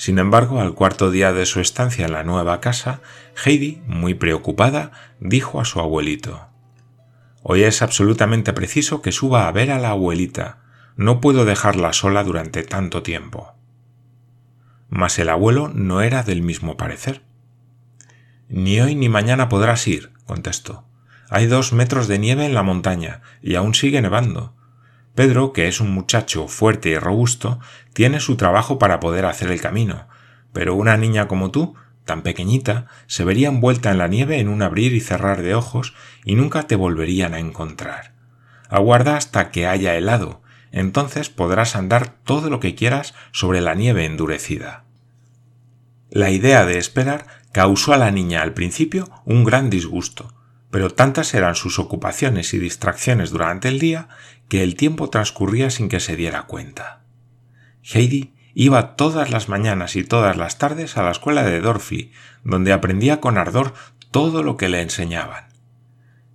Sin 0.00 0.18
embargo, 0.18 0.62
al 0.62 0.72
cuarto 0.72 1.10
día 1.10 1.34
de 1.34 1.44
su 1.44 1.60
estancia 1.60 2.06
en 2.06 2.12
la 2.12 2.24
nueva 2.24 2.58
casa, 2.62 3.02
Heidi, 3.44 3.82
muy 3.84 4.14
preocupada, 4.14 4.92
dijo 5.20 5.60
a 5.60 5.66
su 5.66 5.78
abuelito 5.78 6.48
Hoy 7.42 7.64
es 7.64 7.82
absolutamente 7.82 8.54
preciso 8.54 9.02
que 9.02 9.12
suba 9.12 9.46
a 9.46 9.52
ver 9.52 9.70
a 9.70 9.78
la 9.78 9.90
abuelita. 9.90 10.62
No 10.96 11.20
puedo 11.20 11.44
dejarla 11.44 11.92
sola 11.92 12.24
durante 12.24 12.62
tanto 12.62 13.02
tiempo. 13.02 13.52
Mas 14.88 15.18
el 15.18 15.28
abuelo 15.28 15.68
no 15.68 16.00
era 16.00 16.22
del 16.22 16.40
mismo 16.40 16.78
parecer. 16.78 17.20
Ni 18.48 18.80
hoy 18.80 18.94
ni 18.94 19.10
mañana 19.10 19.50
podrás 19.50 19.86
ir, 19.86 20.12
contestó. 20.24 20.86
Hay 21.28 21.44
dos 21.44 21.74
metros 21.74 22.08
de 22.08 22.18
nieve 22.18 22.46
en 22.46 22.54
la 22.54 22.62
montaña 22.62 23.20
y 23.42 23.54
aún 23.56 23.74
sigue 23.74 24.00
nevando. 24.00 24.56
Pedro, 25.14 25.52
que 25.52 25.68
es 25.68 25.80
un 25.80 25.90
muchacho 25.90 26.48
fuerte 26.48 26.90
y 26.90 26.98
robusto, 26.98 27.60
tiene 27.92 28.20
su 28.20 28.36
trabajo 28.36 28.78
para 28.78 29.00
poder 29.00 29.26
hacer 29.26 29.50
el 29.50 29.60
camino, 29.60 30.06
pero 30.52 30.74
una 30.74 30.96
niña 30.96 31.28
como 31.28 31.50
tú, 31.50 31.74
tan 32.04 32.22
pequeñita, 32.22 32.86
se 33.06 33.24
vería 33.24 33.48
envuelta 33.48 33.90
en 33.90 33.98
la 33.98 34.08
nieve 34.08 34.38
en 34.38 34.48
un 34.48 34.62
abrir 34.62 34.94
y 34.94 35.00
cerrar 35.00 35.42
de 35.42 35.54
ojos 35.54 35.94
y 36.24 36.34
nunca 36.34 36.64
te 36.64 36.76
volverían 36.76 37.34
a 37.34 37.38
encontrar. 37.38 38.14
Aguarda 38.68 39.16
hasta 39.16 39.50
que 39.50 39.66
haya 39.66 39.96
helado, 39.96 40.42
entonces 40.72 41.28
podrás 41.28 41.76
andar 41.76 42.14
todo 42.24 42.50
lo 42.50 42.60
que 42.60 42.74
quieras 42.74 43.14
sobre 43.32 43.60
la 43.60 43.74
nieve 43.74 44.04
endurecida. 44.04 44.84
La 46.10 46.30
idea 46.30 46.64
de 46.64 46.78
esperar 46.78 47.26
causó 47.52 47.92
a 47.92 47.98
la 47.98 48.10
niña 48.10 48.42
al 48.42 48.54
principio 48.54 49.08
un 49.24 49.44
gran 49.44 49.70
disgusto, 49.70 50.32
pero 50.70 50.90
tantas 50.90 51.34
eran 51.34 51.54
sus 51.54 51.78
ocupaciones 51.78 52.54
y 52.54 52.58
distracciones 52.58 53.30
durante 53.30 53.68
el 53.68 53.78
día 53.78 54.08
que 54.48 54.62
el 54.62 54.76
tiempo 54.76 55.10
transcurría 55.10 55.70
sin 55.70 55.88
que 55.88 56.00
se 56.00 56.16
diera 56.16 56.42
cuenta. 56.42 57.02
Heidi 57.82 58.34
iba 58.54 58.96
todas 58.96 59.30
las 59.30 59.48
mañanas 59.48 59.96
y 59.96 60.04
todas 60.04 60.36
las 60.36 60.58
tardes 60.58 60.96
a 60.96 61.02
la 61.02 61.10
escuela 61.10 61.42
de 61.44 61.60
Dorfi, 61.60 62.12
donde 62.44 62.72
aprendía 62.72 63.20
con 63.20 63.38
ardor 63.38 63.74
todo 64.10 64.42
lo 64.42 64.56
que 64.56 64.68
le 64.68 64.82
enseñaban. 64.82 65.48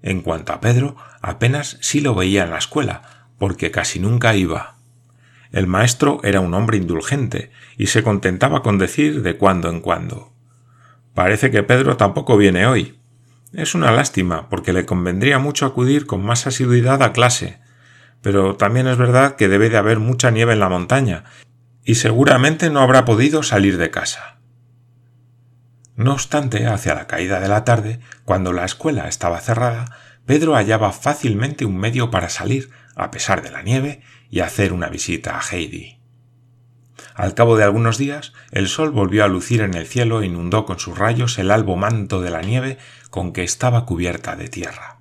En 0.01 0.21
cuanto 0.21 0.53
a 0.53 0.61
Pedro, 0.61 0.95
apenas 1.21 1.77
sí 1.81 1.99
lo 1.99 2.15
veía 2.15 2.43
en 2.43 2.51
la 2.51 2.57
escuela, 2.57 3.27
porque 3.37 3.71
casi 3.71 3.99
nunca 3.99 4.35
iba. 4.35 4.77
El 5.51 5.67
maestro 5.67 6.19
era 6.23 6.39
un 6.41 6.53
hombre 6.53 6.77
indulgente 6.77 7.51
y 7.77 7.87
se 7.87 8.03
contentaba 8.03 8.61
con 8.61 8.77
decir 8.77 9.21
de 9.21 9.37
cuando 9.37 9.69
en 9.69 9.81
cuando 9.81 10.35
Parece 11.15 11.49
que 11.49 11.63
Pedro 11.63 11.95
tampoco 11.95 12.35
viene 12.35 12.67
hoy. 12.67 12.99
Es 13.55 13.73
una 13.73 13.89
lástima, 13.89 14.49
porque 14.49 14.73
le 14.73 14.85
convendría 14.85 15.39
mucho 15.39 15.65
acudir 15.65 16.05
con 16.05 16.21
más 16.21 16.45
asiduidad 16.45 17.01
a 17.01 17.13
clase, 17.13 17.59
pero 18.21 18.57
también 18.57 18.85
es 18.85 18.97
verdad 18.97 19.37
que 19.37 19.47
debe 19.47 19.69
de 19.69 19.77
haber 19.77 19.99
mucha 19.99 20.29
nieve 20.29 20.51
en 20.51 20.59
la 20.59 20.67
montaña, 20.67 21.23
y 21.85 21.95
seguramente 21.95 22.69
no 22.69 22.81
habrá 22.81 23.05
podido 23.05 23.43
salir 23.43 23.77
de 23.77 23.91
casa. 23.91 24.39
No 25.95 26.11
obstante, 26.11 26.67
hacia 26.67 26.95
la 26.95 27.07
caída 27.07 27.39
de 27.39 27.47
la 27.47 27.63
tarde, 27.63 28.01
cuando 28.25 28.51
la 28.51 28.65
escuela 28.65 29.07
estaba 29.07 29.39
cerrada, 29.39 29.85
Pedro 30.25 30.55
hallaba 30.55 30.91
fácilmente 30.91 31.63
un 31.63 31.77
medio 31.77 32.11
para 32.11 32.27
salir, 32.27 32.71
a 32.93 33.09
pesar 33.09 33.41
de 33.41 33.51
la 33.51 33.61
nieve, 33.61 34.01
y 34.29 34.41
hacer 34.41 34.73
una 34.73 34.89
visita 34.89 35.39
a 35.39 35.41
Heidi. 35.41 36.01
Al 37.13 37.33
cabo 37.33 37.57
de 37.57 37.63
algunos 37.63 37.97
días, 37.97 38.33
el 38.51 38.67
sol 38.67 38.91
volvió 38.91 39.23
a 39.23 39.27
lucir 39.27 39.61
en 39.61 39.73
el 39.73 39.85
cielo 39.85 40.21
e 40.21 40.25
inundó 40.25 40.65
con 40.65 40.79
sus 40.79 40.97
rayos 40.97 41.37
el 41.39 41.51
albo 41.51 41.75
manto 41.75 42.21
de 42.21 42.29
la 42.29 42.41
nieve 42.41 42.77
con 43.09 43.33
que 43.33 43.43
estaba 43.43 43.85
cubierta 43.85 44.35
de 44.35 44.49
tierra. 44.49 44.99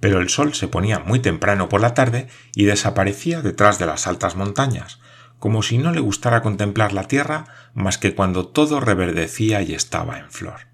Pero 0.00 0.20
el 0.20 0.28
sol 0.28 0.54
se 0.54 0.68
ponía 0.68 0.98
muy 0.98 1.20
temprano 1.20 1.68
por 1.68 1.80
la 1.80 1.94
tarde 1.94 2.28
y 2.54 2.64
desaparecía 2.64 3.42
detrás 3.42 3.78
de 3.78 3.86
las 3.86 4.06
altas 4.06 4.36
montañas, 4.36 5.00
como 5.38 5.62
si 5.62 5.78
no 5.78 5.92
le 5.92 6.00
gustara 6.00 6.42
contemplar 6.42 6.92
la 6.92 7.08
tierra 7.08 7.46
más 7.74 7.98
que 7.98 8.14
cuando 8.14 8.46
todo 8.46 8.80
reverdecía 8.80 9.62
y 9.62 9.74
estaba 9.74 10.18
en 10.18 10.30
flor. 10.30 10.68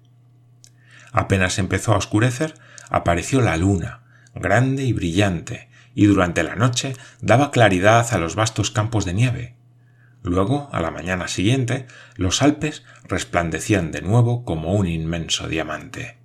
Apenas 1.11 1.59
empezó 1.59 1.93
a 1.93 1.97
oscurecer, 1.97 2.55
apareció 2.89 3.41
la 3.41 3.57
luna, 3.57 4.03
grande 4.33 4.83
y 4.83 4.93
brillante, 4.93 5.69
y 5.93 6.05
durante 6.05 6.43
la 6.43 6.55
noche 6.55 6.95
daba 7.21 7.51
claridad 7.51 8.13
a 8.13 8.17
los 8.17 8.35
vastos 8.35 8.71
campos 8.71 9.03
de 9.03 9.13
nieve, 9.13 9.55
Luego, 10.23 10.69
a 10.71 10.81
la 10.81 10.91
mañana 10.91 11.27
siguiente, 11.27 11.87
los 12.15 12.41
Alpes 12.41 12.83
resplandecían 13.03 13.91
de 13.91 14.01
nuevo 14.01 14.45
como 14.45 14.73
un 14.73 14.87
inmenso 14.87 15.47
diamante. 15.47 16.17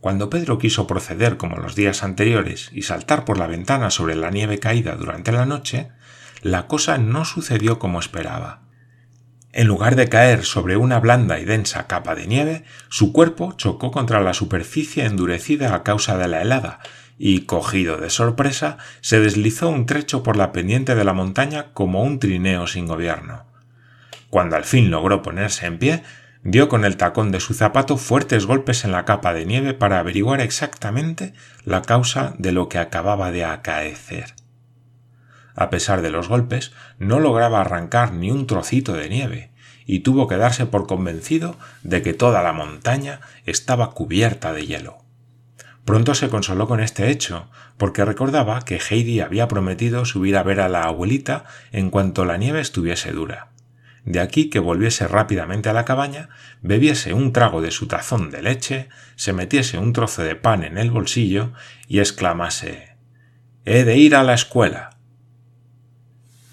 Cuando 0.00 0.30
Pedro 0.30 0.58
quiso 0.58 0.86
proceder 0.86 1.36
como 1.36 1.56
los 1.56 1.74
días 1.74 2.02
anteriores 2.02 2.70
y 2.72 2.82
saltar 2.82 3.24
por 3.24 3.36
la 3.36 3.46
ventana 3.46 3.90
sobre 3.90 4.14
la 4.14 4.30
nieve 4.30 4.58
caída 4.58 4.94
durante 4.94 5.32
la 5.32 5.44
noche, 5.44 5.90
la 6.40 6.66
cosa 6.66 6.98
no 6.98 7.24
sucedió 7.24 7.78
como 7.78 7.98
esperaba. 7.98 8.62
En 9.52 9.66
lugar 9.66 9.96
de 9.96 10.08
caer 10.08 10.44
sobre 10.44 10.76
una 10.76 11.00
blanda 11.00 11.40
y 11.40 11.44
densa 11.44 11.86
capa 11.88 12.14
de 12.14 12.26
nieve, 12.26 12.64
su 12.88 13.12
cuerpo 13.12 13.54
chocó 13.56 13.90
contra 13.90 14.20
la 14.20 14.34
superficie 14.34 15.04
endurecida 15.04 15.74
a 15.74 15.82
causa 15.82 16.16
de 16.16 16.28
la 16.28 16.42
helada 16.42 16.80
y, 17.18 17.40
cogido 17.42 17.96
de 17.96 18.10
sorpresa, 18.10 18.78
se 19.00 19.20
deslizó 19.20 19.68
un 19.68 19.86
trecho 19.86 20.22
por 20.22 20.36
la 20.36 20.52
pendiente 20.52 20.94
de 20.94 21.04
la 21.04 21.12
montaña 21.12 21.72
como 21.74 22.02
un 22.02 22.18
trineo 22.20 22.66
sin 22.66 22.86
gobierno. 22.86 23.44
Cuando 24.30 24.56
al 24.56 24.64
fin 24.64 24.90
logró 24.90 25.22
ponerse 25.22 25.66
en 25.66 25.78
pie, 25.78 26.02
dio 26.44 26.68
con 26.68 26.84
el 26.84 26.96
tacón 26.96 27.32
de 27.32 27.40
su 27.40 27.54
zapato 27.54 27.96
fuertes 27.96 28.46
golpes 28.46 28.84
en 28.84 28.92
la 28.92 29.04
capa 29.04 29.34
de 29.34 29.46
nieve 29.46 29.74
para 29.74 29.98
averiguar 29.98 30.40
exactamente 30.40 31.32
la 31.64 31.82
causa 31.82 32.34
de 32.38 32.52
lo 32.52 32.68
que 32.68 32.78
acababa 32.78 33.32
de 33.32 33.44
acaecer. 33.44 34.34
A 35.56 35.70
pesar 35.70 36.02
de 36.02 36.10
los 36.10 36.28
golpes, 36.28 36.72
no 36.98 37.18
lograba 37.18 37.60
arrancar 37.60 38.12
ni 38.12 38.30
un 38.30 38.46
trocito 38.46 38.92
de 38.92 39.08
nieve, 39.08 39.50
y 39.86 40.00
tuvo 40.00 40.28
que 40.28 40.36
darse 40.36 40.66
por 40.66 40.86
convencido 40.86 41.56
de 41.82 42.02
que 42.02 42.14
toda 42.14 42.42
la 42.42 42.52
montaña 42.52 43.20
estaba 43.44 43.90
cubierta 43.90 44.52
de 44.52 44.66
hielo. 44.66 45.07
Pronto 45.88 46.14
se 46.14 46.28
consoló 46.28 46.68
con 46.68 46.80
este 46.80 47.10
hecho, 47.10 47.48
porque 47.78 48.04
recordaba 48.04 48.60
que 48.60 48.78
Heidi 48.78 49.20
había 49.20 49.48
prometido 49.48 50.04
subir 50.04 50.36
a 50.36 50.42
ver 50.42 50.60
a 50.60 50.68
la 50.68 50.82
abuelita 50.82 51.46
en 51.72 51.88
cuanto 51.88 52.26
la 52.26 52.36
nieve 52.36 52.60
estuviese 52.60 53.10
dura. 53.12 53.52
De 54.04 54.20
aquí 54.20 54.50
que 54.50 54.58
volviese 54.58 55.08
rápidamente 55.08 55.70
a 55.70 55.72
la 55.72 55.86
cabaña, 55.86 56.28
bebiese 56.60 57.14
un 57.14 57.32
trago 57.32 57.62
de 57.62 57.70
su 57.70 57.86
tazón 57.86 58.30
de 58.30 58.42
leche, 58.42 58.90
se 59.16 59.32
metiese 59.32 59.78
un 59.78 59.94
trozo 59.94 60.20
de 60.20 60.36
pan 60.36 60.62
en 60.62 60.76
el 60.76 60.90
bolsillo 60.90 61.54
y 61.86 62.00
exclamase 62.00 62.94
He 63.64 63.84
de 63.84 63.96
ir 63.96 64.14
a 64.14 64.24
la 64.24 64.34
escuela. 64.34 64.90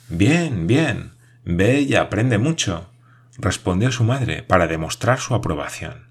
Bien, 0.07 0.65
bien. 0.65 1.11
Ve 1.43 1.81
y 1.81 1.95
aprende 1.95 2.37
mucho, 2.37 2.89
respondió 3.37 3.91
su 3.91 4.05
madre 4.05 4.43
para 4.43 4.67
demostrar 4.67 5.19
su 5.19 5.35
aprobación. 5.35 6.07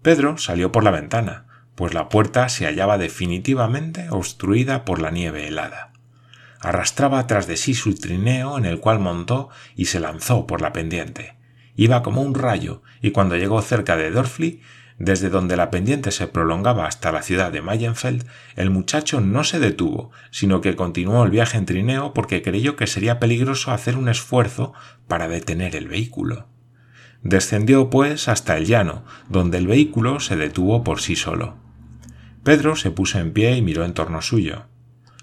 Pedro 0.00 0.38
salió 0.38 0.72
por 0.72 0.84
la 0.84 0.90
ventana, 0.90 1.51
pues 1.74 1.94
la 1.94 2.08
puerta 2.08 2.48
se 2.48 2.66
hallaba 2.66 2.98
definitivamente 2.98 4.08
obstruida 4.10 4.84
por 4.84 5.00
la 5.00 5.10
nieve 5.10 5.48
helada. 5.48 5.92
Arrastraba 6.60 7.26
tras 7.26 7.46
de 7.46 7.56
sí 7.56 7.74
su 7.74 7.94
trineo 7.94 8.56
en 8.56 8.64
el 8.64 8.78
cual 8.78 9.00
montó 9.00 9.48
y 9.74 9.86
se 9.86 10.00
lanzó 10.00 10.46
por 10.46 10.60
la 10.60 10.72
pendiente. 10.72 11.34
Iba 11.74 12.02
como 12.02 12.22
un 12.22 12.34
rayo, 12.34 12.82
y 13.00 13.10
cuando 13.10 13.36
llegó 13.36 13.60
cerca 13.62 13.96
de 13.96 14.10
Dorfli, 14.10 14.60
desde 14.98 15.30
donde 15.30 15.56
la 15.56 15.70
pendiente 15.70 16.12
se 16.12 16.28
prolongaba 16.28 16.86
hasta 16.86 17.10
la 17.10 17.22
ciudad 17.22 17.50
de 17.50 17.62
Mayenfeld, 17.62 18.24
el 18.54 18.70
muchacho 18.70 19.20
no 19.20 19.42
se 19.42 19.58
detuvo, 19.58 20.12
sino 20.30 20.60
que 20.60 20.76
continuó 20.76 21.24
el 21.24 21.30
viaje 21.30 21.58
en 21.58 21.66
trineo 21.66 22.14
porque 22.14 22.42
creyó 22.42 22.76
que 22.76 22.86
sería 22.86 23.18
peligroso 23.18 23.72
hacer 23.72 23.96
un 23.96 24.08
esfuerzo 24.08 24.74
para 25.08 25.26
detener 25.26 25.74
el 25.74 25.88
vehículo. 25.88 26.46
Descendió, 27.22 27.88
pues, 27.88 28.28
hasta 28.28 28.56
el 28.56 28.66
llano, 28.66 29.04
donde 29.28 29.58
el 29.58 29.66
vehículo 29.66 30.18
se 30.20 30.36
detuvo 30.36 30.82
por 30.82 31.00
sí 31.00 31.14
solo. 31.14 31.56
Pedro 32.42 32.74
se 32.74 32.90
puso 32.90 33.20
en 33.20 33.32
pie 33.32 33.56
y 33.56 33.62
miró 33.62 33.84
en 33.84 33.94
torno 33.94 34.22
suyo. 34.22 34.66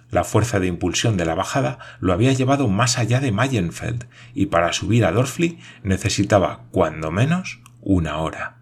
La 0.10 0.24
fuerza 0.24 0.60
de 0.60 0.68
impulsión 0.68 1.18
de 1.18 1.26
la 1.26 1.36
bajada 1.36 1.78
lo 2.00 2.14
había 2.14 2.34
llevado 2.34 2.68
más 2.68 2.98
allá 2.98 3.20
de 3.20 3.32
Mayenfeld, 3.32 4.08
y 4.34 4.48
para 4.48 4.74
subir 4.74 5.06
a 5.06 5.12
Dorfli 5.12 5.60
necesitaba, 5.84 6.66
cuando 6.72 7.12
menos, 7.12 7.62
una 7.82 8.18
hora. 8.18 8.60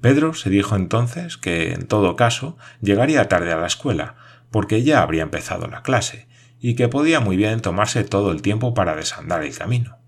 Pedro 0.00 0.34
se 0.34 0.48
dijo 0.48 0.76
entonces 0.76 1.36
que, 1.36 1.72
en 1.72 1.86
todo 1.86 2.14
caso, 2.14 2.56
llegaría 2.80 3.28
tarde 3.28 3.52
a 3.52 3.56
la 3.56 3.66
escuela, 3.66 4.14
porque 4.50 4.82
ya 4.82 5.02
habría 5.02 5.22
empezado 5.22 5.66
la 5.66 5.82
clase, 5.82 6.28
y 6.60 6.76
que 6.76 6.88
podía 6.88 7.20
muy 7.20 7.36
bien 7.36 7.60
tomarse 7.60 8.04
todo 8.04 8.30
el 8.30 8.40
tiempo 8.40 8.72
para 8.74 8.94
desandar 8.94 9.42
el 9.42 9.56
camino. 9.56 9.98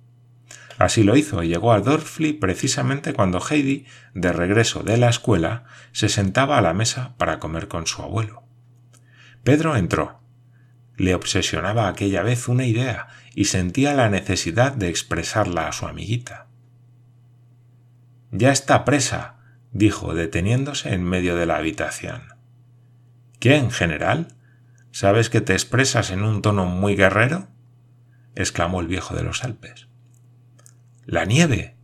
Así 0.79 1.05
lo 1.05 1.17
hizo 1.17 1.43
y 1.43 1.49
llegó 1.49 1.73
a 1.73 1.81
Dorfli 1.81 2.35
precisamente 2.35 3.15
cuando 3.15 3.41
Heidi, 3.41 3.87
de 4.15 4.33
regreso 4.33 4.83
de 4.83 4.99
la 4.99 5.09
escuela, 5.09 5.65
se 5.93 6.09
sentaba 6.09 6.59
a 6.59 6.63
la 6.63 6.75
mesa 6.75 7.15
para 7.17 7.39
comer 7.39 7.69
con 7.69 7.87
su 7.87 8.03
abuelo. 8.03 8.45
Pedro 9.43 9.77
entró, 9.77 10.21
le 10.97 11.15
obsesionaba 11.15 11.89
aquella 11.89 12.23
vez 12.23 12.49
una 12.49 12.65
idea 12.65 13.09
y 13.35 13.47
sentía 13.47 13.95
la 13.95 14.09
necesidad 14.09 14.73
de 14.73 14.89
expresarla 14.89 15.69
a 15.69 15.73
su 15.73 15.87
amiguita. 15.87 16.49
Ya 18.31 18.51
está 18.51 18.85
presa, 18.85 19.37
dijo, 19.73 20.15
deteniéndose 20.15 20.93
en 20.93 21.05
medio 21.05 21.37
de 21.37 21.47
la 21.47 21.57
habitación. 21.57 22.35
¿Quién, 23.39 23.71
general? 23.71 24.29
¿Sabes 24.91 25.31
que 25.31 25.41
te 25.41 25.53
expresas 25.53 26.11
en 26.11 26.23
un 26.23 26.43
tono 26.43 26.67
muy 26.67 26.97
guerrero? 26.97 27.49
exclamó 28.35 28.81
el 28.81 28.89
viejo 28.89 29.15
de 29.15 29.23
los 29.23 29.45
Alpes. 29.45 29.89
La 31.07 31.25
nieve, 31.25 31.77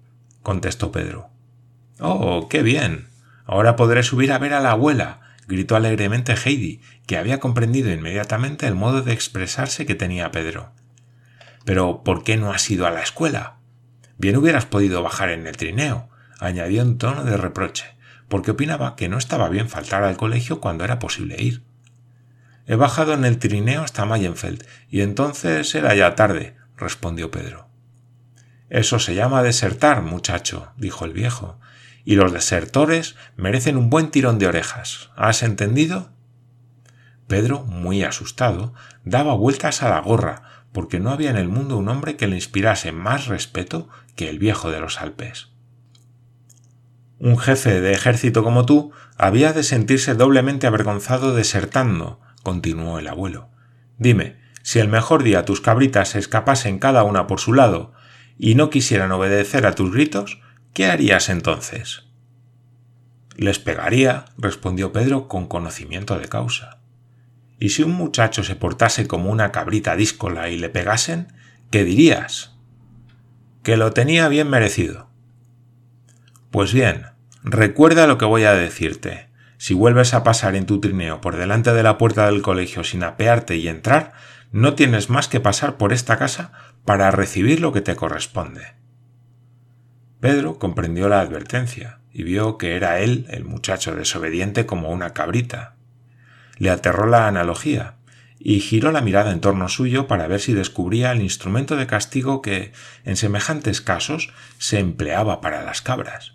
contestó 0.43 0.91
Pedro. 0.91 1.31
Oh, 2.01 2.49
qué 2.49 2.63
bien. 2.63 3.07
Ahora 3.45 3.77
podré 3.77 4.03
subir 4.03 4.33
a 4.33 4.39
ver 4.39 4.53
a 4.53 4.59
la 4.59 4.73
abuela, 4.73 5.21
gritó 5.47 5.77
alegremente 5.77 6.35
Heidi, 6.35 6.81
que 7.07 7.17
había 7.17 7.39
comprendido 7.39 7.93
inmediatamente 7.93 8.67
el 8.67 8.75
modo 8.75 9.01
de 9.03 9.13
expresarse 9.13 9.87
que 9.87 9.95
tenía 9.95 10.33
Pedro. 10.33 10.73
Pero 11.65 12.03
¿por 12.03 12.25
qué 12.25 12.37
no 12.37 12.51
has 12.51 12.69
ido 12.69 12.85
a 12.85 12.91
la 12.91 13.01
escuela? 13.01 13.59
Bien 14.19 14.37
hubieras 14.37 14.67
podido 14.67 15.05
bajar 15.05 15.29
en 15.29 15.47
el 15.47 15.57
trineo, 15.57 16.09
añadió 16.41 16.83
en 16.83 16.99
tono 16.99 17.23
de 17.23 17.37
reproche, 17.37 17.95
porque 18.29 18.51
opinaba 18.51 18.97
que 18.97 19.09
no 19.09 19.19
estaba 19.19 19.49
bien 19.49 19.69
faltar 19.69 20.03
al 20.03 20.17
colegio 20.17 20.61
cuando 20.61 20.83
era 20.83 20.99
posible 20.99 21.41
ir. 21.41 21.63
He 22.67 22.75
bajado 22.75 23.15
en 23.15 23.25
el 23.25 23.39
trineo 23.39 23.83
hasta 23.83 24.05
Mayenfeld, 24.05 24.67
y 24.89 25.03
entonces 25.03 25.73
era 25.77 25.95
ya 25.95 26.17
tarde, 26.17 26.57
respondió 26.77 27.31
Pedro. 27.31 27.72
Eso 28.73 28.99
se 28.99 29.15
llama 29.15 29.43
desertar, 29.43 30.01
muchacho, 30.01 30.73
dijo 30.79 31.05
el 31.05 31.13
viejo, 31.13 31.61
y 32.07 32.15
los 32.15 32.33
desertores 32.33 33.17
merecen 33.37 33.77
un 33.77 33.91
buen 33.91 34.11
tirón 34.11 34.39
de 34.39 34.47
orejas. 34.47 35.11
¿Has 35.15 35.43
entendido? 35.43 36.09
Pedro, 37.29 37.65
muy 37.65 38.03
asustado, 38.03 38.73
daba 39.05 39.35
vueltas 39.35 39.83
a 39.83 39.91
la 39.91 40.01
gorra, 40.01 40.65
porque 40.73 41.01
no 41.01 41.11
había 41.11 41.29
en 41.29 41.37
el 41.37 41.49
mundo 41.49 41.77
un 41.77 41.91
hombre 41.91 42.17
que 42.17 42.27
le 42.27 42.37
inspirase 42.37 42.93
más 42.93 43.27
respeto 43.27 43.91
que 44.17 44.31
el 44.31 44.39
viejo 44.39 44.71
de 44.71 44.81
los 44.81 45.03
Alpes. 45.03 45.51
Un 47.19 47.37
jefe 47.37 47.79
de 47.79 47.93
ejército 47.93 48.43
como 48.43 48.65
tú 48.65 48.93
había 49.19 49.53
de 49.53 49.65
sentirse 49.65 50.15
doblemente 50.15 50.67
avergonzado 50.67 51.35
desertando, 51.35 52.21
continuó 52.43 52.99
el 52.99 53.09
abuelo. 53.09 53.51
Dime, 53.99 54.41
si 54.63 54.79
el 54.79 54.89
mejor 54.89 55.25
día 55.25 55.45
tus 55.45 55.61
cabritas 55.61 56.09
se 56.09 56.19
escapasen 56.19 56.79
cada 56.79 57.05
una 57.05 57.27
por 57.27 57.39
su 57.39 57.53
lado 57.53 57.93
y 58.39 58.55
no 58.55 58.71
quisieran 58.71 59.13
obedecer 59.13 59.67
a 59.67 59.75
tus 59.75 59.93
gritos, 59.93 60.39
¿Qué 60.73 60.87
harías 60.87 61.29
entonces? 61.29 62.05
Les 63.37 63.59
pegaría, 63.59 64.25
respondió 64.39 64.91
Pedro 64.91 65.29
con 65.29 65.47
conocimiento 65.47 66.19
de 66.19 66.29
causa. 66.29 66.79
¿Y 67.59 67.71
si 67.71 67.83
un 67.83 67.93
muchacho 67.93 68.43
se 68.43 68.57
portase 68.57 69.07
como 69.07 69.31
una 69.31 69.53
cabrita 69.53 69.97
díscola 69.97 70.49
y 70.49 70.57
le 70.57 70.71
pegasen, 70.71 71.29
qué 71.71 71.85
dirías? 71.85 72.57
Que 73.63 73.77
lo 73.77 73.93
tenía 73.93 74.29
bien 74.29 74.49
merecido. 74.49 75.11
Pues 76.51 76.73
bien, 76.73 77.09
recuerda 77.45 78.07
lo 78.07 78.17
que 78.17 78.25
voy 78.25 78.45
a 78.45 78.55
decirte. 78.55 79.29
Si 79.59 79.75
vuelves 79.75 80.15
a 80.15 80.25
pasar 80.25 80.57
en 80.57 80.65
tu 80.65 80.81
trineo 80.81 81.21
por 81.21 81.37
delante 81.37 81.75
de 81.75 81.83
la 81.83 81.99
puerta 81.99 82.25
del 82.27 82.41
colegio 82.41 82.83
sin 82.83 83.05
apearte 83.05 83.57
y 83.57 83.69
entrar, 83.69 84.15
no 84.53 84.75
tienes 84.75 85.09
más 85.09 85.29
que 85.29 85.41
pasar 85.41 85.79
por 85.79 85.93
esta 85.93 86.19
casa 86.19 86.53
para 86.85 87.11
recibir 87.11 87.61
lo 87.61 87.73
que 87.73 87.81
te 87.81 87.97
corresponde. 87.97 88.75
Pedro 90.21 90.59
comprendió 90.59 91.09
la 91.09 91.21
advertencia 91.21 92.01
y 92.13 92.23
vio 92.23 92.59
que 92.59 92.77
era 92.77 93.01
él 93.01 93.27
el 93.31 93.45
muchacho 93.45 93.95
desobediente 93.97 94.67
como 94.67 94.91
una 94.91 95.15
cabrita. 95.15 95.77
Le 96.59 96.71
aterró 96.71 97.07
la 97.07 97.27
analogía 97.27 97.97
y 98.39 98.61
giró 98.61 98.93
la 98.93 99.01
mirada 99.01 99.33
en 99.33 99.41
torno 99.41 99.69
suyo 99.69 100.07
para 100.07 100.27
ver 100.27 100.41
si 100.41 100.53
descubría 100.53 101.13
el 101.13 101.23
instrumento 101.23 101.77
de 101.77 101.87
castigo 101.87 102.43
que, 102.43 102.73
en 103.05 103.17
semejantes 103.17 103.81
casos, 103.81 104.33
se 104.59 104.79
empleaba 104.79 105.41
para 105.41 105.65
las 105.65 105.81
cabras. 105.81 106.35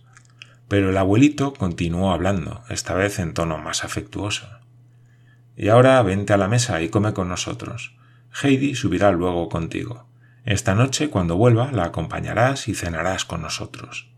Pero 0.68 0.90
el 0.90 0.98
abuelito 0.98 1.54
continuó 1.54 2.12
hablando, 2.12 2.64
esta 2.70 2.94
vez 2.94 3.20
en 3.20 3.34
tono 3.34 3.58
más 3.58 3.84
afectuoso. 3.84 4.48
Y 5.56 5.70
ahora 5.70 6.02
vente 6.02 6.34
a 6.34 6.38
la 6.38 6.48
mesa 6.48 6.82
y 6.82 6.90
come 6.90 7.14
con 7.14 7.30
nosotros. 7.30 7.97
Heidi 8.42 8.76
subirá 8.76 9.12
luego 9.12 9.50
contigo. 9.50 10.08
Esta 10.46 10.76
noche, 10.76 11.10
cuando 11.10 11.38
vuelva, 11.38 11.72
la 11.72 11.86
acompañarás 11.86 12.68
y 12.68 12.76
cenarás 12.76 13.26
con 13.26 13.42
nosotros. 13.42 14.12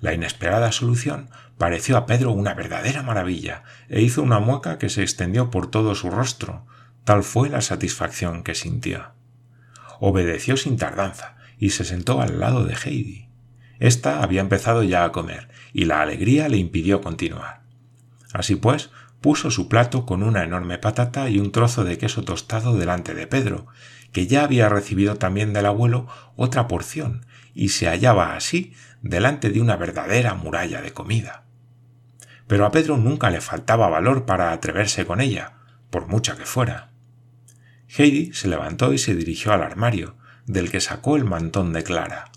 La 0.00 0.12
inesperada 0.12 0.72
solución 0.72 1.30
pareció 1.56 1.96
a 1.96 2.06
Pedro 2.06 2.32
una 2.32 2.54
verdadera 2.54 3.02
maravilla, 3.02 3.62
e 3.88 4.02
hizo 4.02 4.22
una 4.22 4.40
mueca 4.40 4.78
que 4.78 4.88
se 4.88 5.02
extendió 5.02 5.50
por 5.50 5.70
todo 5.70 5.94
su 5.94 6.10
rostro, 6.10 6.66
tal 7.04 7.22
fue 7.22 7.48
la 7.48 7.60
satisfacción 7.60 8.42
que 8.42 8.54
sintió. 8.54 9.12
Obedeció 10.00 10.56
sin 10.56 10.76
tardanza 10.76 11.36
y 11.58 11.70
se 11.70 11.84
sentó 11.84 12.20
al 12.20 12.40
lado 12.40 12.64
de 12.64 12.74
Heidi. 12.74 13.30
Esta 13.78 14.22
había 14.22 14.40
empezado 14.40 14.82
ya 14.82 15.04
a 15.04 15.12
comer, 15.12 15.48
y 15.72 15.84
la 15.84 16.02
alegría 16.02 16.48
le 16.48 16.56
impidió 16.56 17.00
continuar. 17.00 17.62
Así 18.32 18.56
pues, 18.56 18.90
puso 19.20 19.50
su 19.50 19.68
plato 19.68 20.06
con 20.06 20.22
una 20.22 20.44
enorme 20.44 20.78
patata 20.78 21.28
y 21.28 21.38
un 21.38 21.52
trozo 21.52 21.84
de 21.84 21.98
queso 21.98 22.22
tostado 22.22 22.76
delante 22.76 23.14
de 23.14 23.26
Pedro, 23.26 23.66
que 24.12 24.26
ya 24.26 24.44
había 24.44 24.68
recibido 24.68 25.16
también 25.16 25.52
del 25.52 25.66
abuelo 25.66 26.06
otra 26.36 26.68
porción 26.68 27.26
y 27.54 27.70
se 27.70 27.88
hallaba 27.88 28.36
así 28.36 28.74
delante 29.02 29.50
de 29.50 29.60
una 29.60 29.76
verdadera 29.76 30.34
muralla 30.34 30.82
de 30.82 30.92
comida. 30.92 31.44
Pero 32.46 32.66
a 32.66 32.70
Pedro 32.70 32.96
nunca 32.96 33.30
le 33.30 33.40
faltaba 33.40 33.88
valor 33.88 34.26
para 34.26 34.52
atreverse 34.52 35.06
con 35.06 35.20
ella, 35.20 35.54
por 35.90 36.06
mucha 36.06 36.36
que 36.36 36.44
fuera. 36.44 36.90
Heidi 37.88 38.32
se 38.32 38.48
levantó 38.48 38.92
y 38.92 38.98
se 38.98 39.14
dirigió 39.14 39.52
al 39.52 39.62
armario, 39.62 40.16
del 40.46 40.70
que 40.70 40.80
sacó 40.80 41.16
el 41.16 41.24
mantón 41.24 41.72
de 41.72 41.82
Clara. 41.82 42.30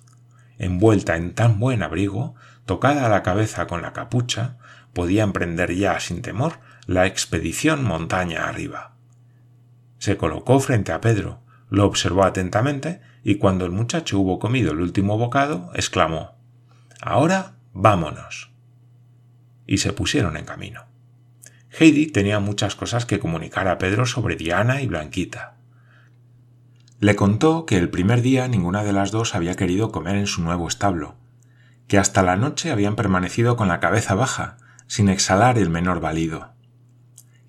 Envuelta 0.58 1.16
en 1.16 1.34
tan 1.34 1.60
buen 1.60 1.84
abrigo, 1.84 2.36
tocada 2.66 3.10
la 3.10 3.24
cabeza 3.24 3.68
con 3.68 3.82
la 3.82 3.94
capucha, 3.94 4.58
podía 4.94 5.24
emprender 5.24 5.76
ya 5.76 6.00
sin 6.00 6.22
temor 6.22 6.60
la 6.90 7.06
expedición 7.06 7.84
montaña 7.84 8.50
arriba. 8.50 8.96
Se 10.00 10.18
colocó 10.18 10.60
frente 10.60 10.92
a 10.92 11.00
Pedro, 11.00 11.44
lo 11.70 11.86
observó 11.86 12.24
atentamente 12.24 13.00
y 13.24 13.36
cuando 13.36 13.66
el 13.66 13.72
muchacho 13.72 14.18
hubo 14.18 14.40
comido 14.40 14.72
el 14.72 14.82
último 14.82 15.16
bocado, 15.16 15.70
exclamó 15.76 16.32
Ahora 17.00 17.58
vámonos. 17.74 18.50
Y 19.68 19.78
se 19.78 19.94
pusieron 19.94 20.36
en 20.36 20.46
camino. 20.46 20.86
Heidi 21.70 22.08
tenía 22.08 22.40
muchas 22.40 22.74
cosas 22.74 23.06
que 23.06 23.20
comunicar 23.20 23.68
a 23.68 23.78
Pedro 23.78 24.08
sobre 24.08 24.36
Diana 24.36 24.82
y 24.82 24.88
Blanquita. 24.88 25.58
Le 27.00 27.16
contó 27.16 27.68
que 27.68 27.78
el 27.78 27.92
primer 27.92 28.24
día 28.24 28.48
ninguna 28.48 28.84
de 28.84 28.94
las 28.94 29.12
dos 29.12 29.36
había 29.36 29.54
querido 29.54 29.92
comer 29.92 30.16
en 30.16 30.26
su 30.26 30.42
nuevo 30.42 30.68
establo, 30.68 31.18
que 31.88 32.00
hasta 32.00 32.24
la 32.24 32.36
noche 32.36 32.72
habían 32.72 32.96
permanecido 32.96 33.58
con 33.58 33.68
la 33.68 33.80
cabeza 33.80 34.16
baja, 34.16 34.58
sin 34.88 35.08
exhalar 35.08 35.60
el 35.60 35.70
menor 35.70 36.00
balido. 36.00 36.58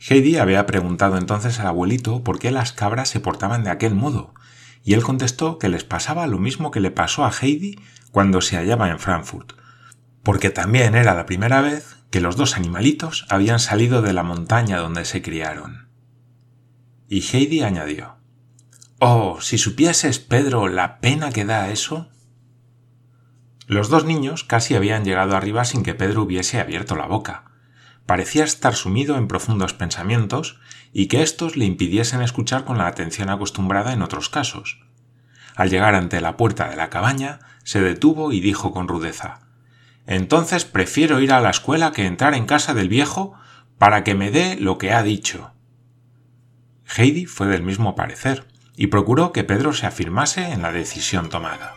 Heidi 0.09 0.39
había 0.39 0.65
preguntado 0.67 1.19
entonces 1.19 1.61
al 1.61 1.67
abuelito 1.67 2.25
por 2.25 2.39
qué 2.39 2.51
las 2.51 2.73
cabras 2.73 3.09
se 3.11 3.21
portaban 3.21 3.65
de 3.65 3.71
aquel 3.71 3.95
modo, 3.95 4.35
y 4.83 4.95
él 4.95 5.03
contestó 5.03 5.59
que 5.59 5.69
les 5.69 5.85
pasaba 5.85 6.27
lo 6.27 6.39
mismo 6.39 6.71
que 6.71 6.81
le 6.81 6.91
pasó 6.91 7.25
a 7.25 7.33
Heidi 7.33 7.79
cuando 8.11 8.41
se 8.41 8.57
hallaba 8.57 8.89
en 8.89 8.99
Frankfurt, 8.99 9.53
porque 10.23 10.51
también 10.51 10.95
era 10.95 11.15
la 11.15 11.27
primera 11.27 11.61
vez 11.61 11.97
que 12.11 12.21
los 12.21 12.37
dos 12.37 12.57
animalitos 12.57 13.27
habían 13.29 13.61
salido 13.61 14.03
de 14.03 14.15
la 14.15 14.23
montaña 14.23 14.79
donde 14.79 15.05
se 15.05 15.23
criaron. 15.23 15.89
Y 17.09 17.21
Heidi 17.21 17.63
añadió 17.63 18.17
Oh, 19.03 19.41
si 19.41 19.57
supieses, 19.57 20.19
Pedro, 20.19 20.69
la 20.69 21.01
pena 21.01 21.31
que 21.31 21.47
da 21.47 21.71
eso. 21.71 22.11
Los 23.67 23.89
dos 23.89 24.05
niños 24.05 24.45
casi 24.45 24.75
habían 24.75 25.05
llegado 25.05 25.37
arriba 25.37 25.65
sin 25.65 25.83
que 25.83 25.95
Pedro 25.95 26.23
hubiese 26.23 26.61
abierto 26.61 26.97
la 26.97 27.07
boca. 27.07 27.50
Parecía 28.07 28.45
estar 28.45 28.75
sumido 28.75 29.17
en 29.17 29.29
profundos 29.29 29.75
pensamientos 29.75 30.61
y 30.93 31.07
que 31.07 31.23
éstos 31.23 31.57
le 31.57 31.65
impidiesen 31.65 32.23
escuchar 32.23 32.65
con 32.65 32.79
la 32.79 32.87
atención 32.87 33.31
acostumbrada 33.31 33.93
en 33.93 34.03
otros 34.03 34.29
casos. 34.29 34.81
Al 35.55 35.71
llegar 35.71 35.95
ante 35.95 36.21
la 36.21 36.37
puerta 36.37 36.69
de 36.69 36.77
la 36.77 36.91
cabaña, 36.91 37.41
se 37.65 37.81
detuvo 37.81 38.33
y 38.33 38.41
dijo 38.41 38.73
con 38.73 38.89
rudeza 38.89 39.41
Entonces 40.07 40.65
prefiero 40.65 41.21
ir 41.21 41.33
a 41.33 41.41
la 41.41 41.51
escuela 41.51 41.93
que 41.93 42.07
entrar 42.07 42.35
en 42.35 42.47
casa 42.47 42.75
del 42.75 42.89
viejo 42.89 43.35
para 43.79 44.05
que 44.05 44.15
me 44.15 44.31
dé 44.31 44.57
lo 44.57 44.79
que 44.79 44.93
ha 44.93 45.03
dicho. 45.03 45.53
Heidi 46.97 47.27
fue 47.27 47.47
del 47.47 47.63
mismo 47.63 47.95
parecer, 47.95 48.47
y 48.77 48.89
procuró 48.89 49.33
que 49.33 49.45
Pedro 49.45 49.73
se 49.73 49.87
afirmase 49.87 50.53
en 50.53 50.63
la 50.63 50.73
decisión 50.73 51.29
tomada. 51.29 51.75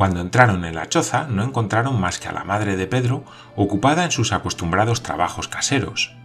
Cuando 0.00 0.22
entraron 0.22 0.64
en 0.64 0.76
la 0.76 0.88
choza 0.88 1.26
no 1.28 1.44
encontraron 1.44 2.00
más 2.00 2.18
que 2.18 2.28
a 2.28 2.32
la 2.32 2.42
madre 2.42 2.78
de 2.78 2.86
Pedro 2.86 3.22
ocupada 3.54 4.02
en 4.02 4.10
sus 4.10 4.32
acostumbrados 4.32 5.02
trabajos 5.02 5.46
caseros. 5.46 6.16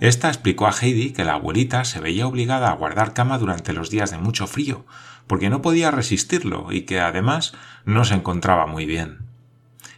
Esta 0.00 0.26
explicó 0.26 0.66
a 0.66 0.72
Heidi 0.72 1.12
que 1.12 1.22
la 1.22 1.34
abuelita 1.34 1.84
se 1.84 2.00
veía 2.00 2.26
obligada 2.26 2.70
a 2.70 2.74
guardar 2.74 3.12
cama 3.12 3.38
durante 3.38 3.72
los 3.72 3.88
días 3.88 4.10
de 4.10 4.18
mucho 4.18 4.48
frío, 4.48 4.84
porque 5.28 5.48
no 5.48 5.62
podía 5.62 5.92
resistirlo 5.92 6.72
y 6.72 6.86
que 6.86 6.98
además 6.98 7.52
no 7.84 8.04
se 8.04 8.14
encontraba 8.14 8.66
muy 8.66 8.84
bien. 8.84 9.20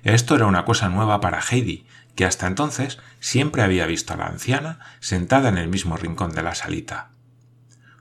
Esto 0.02 0.37
era 0.37 0.44
una 0.44 0.66
cosa 0.66 0.90
nueva 0.90 1.22
para 1.22 1.40
Heidi, 1.40 1.87
que 2.16 2.26
hasta 2.26 2.46
entonces 2.46 2.98
siempre 3.18 3.62
había 3.62 3.87
visto 3.87 4.12
a 4.12 4.18
la 4.18 4.26
anciana 4.26 4.79
sentada 5.00 5.48
en 5.48 5.57
el 5.57 5.68
mismo 5.68 5.96
rincón 5.96 6.33
de 6.33 6.42
la 6.42 6.55
salita. 6.55 7.12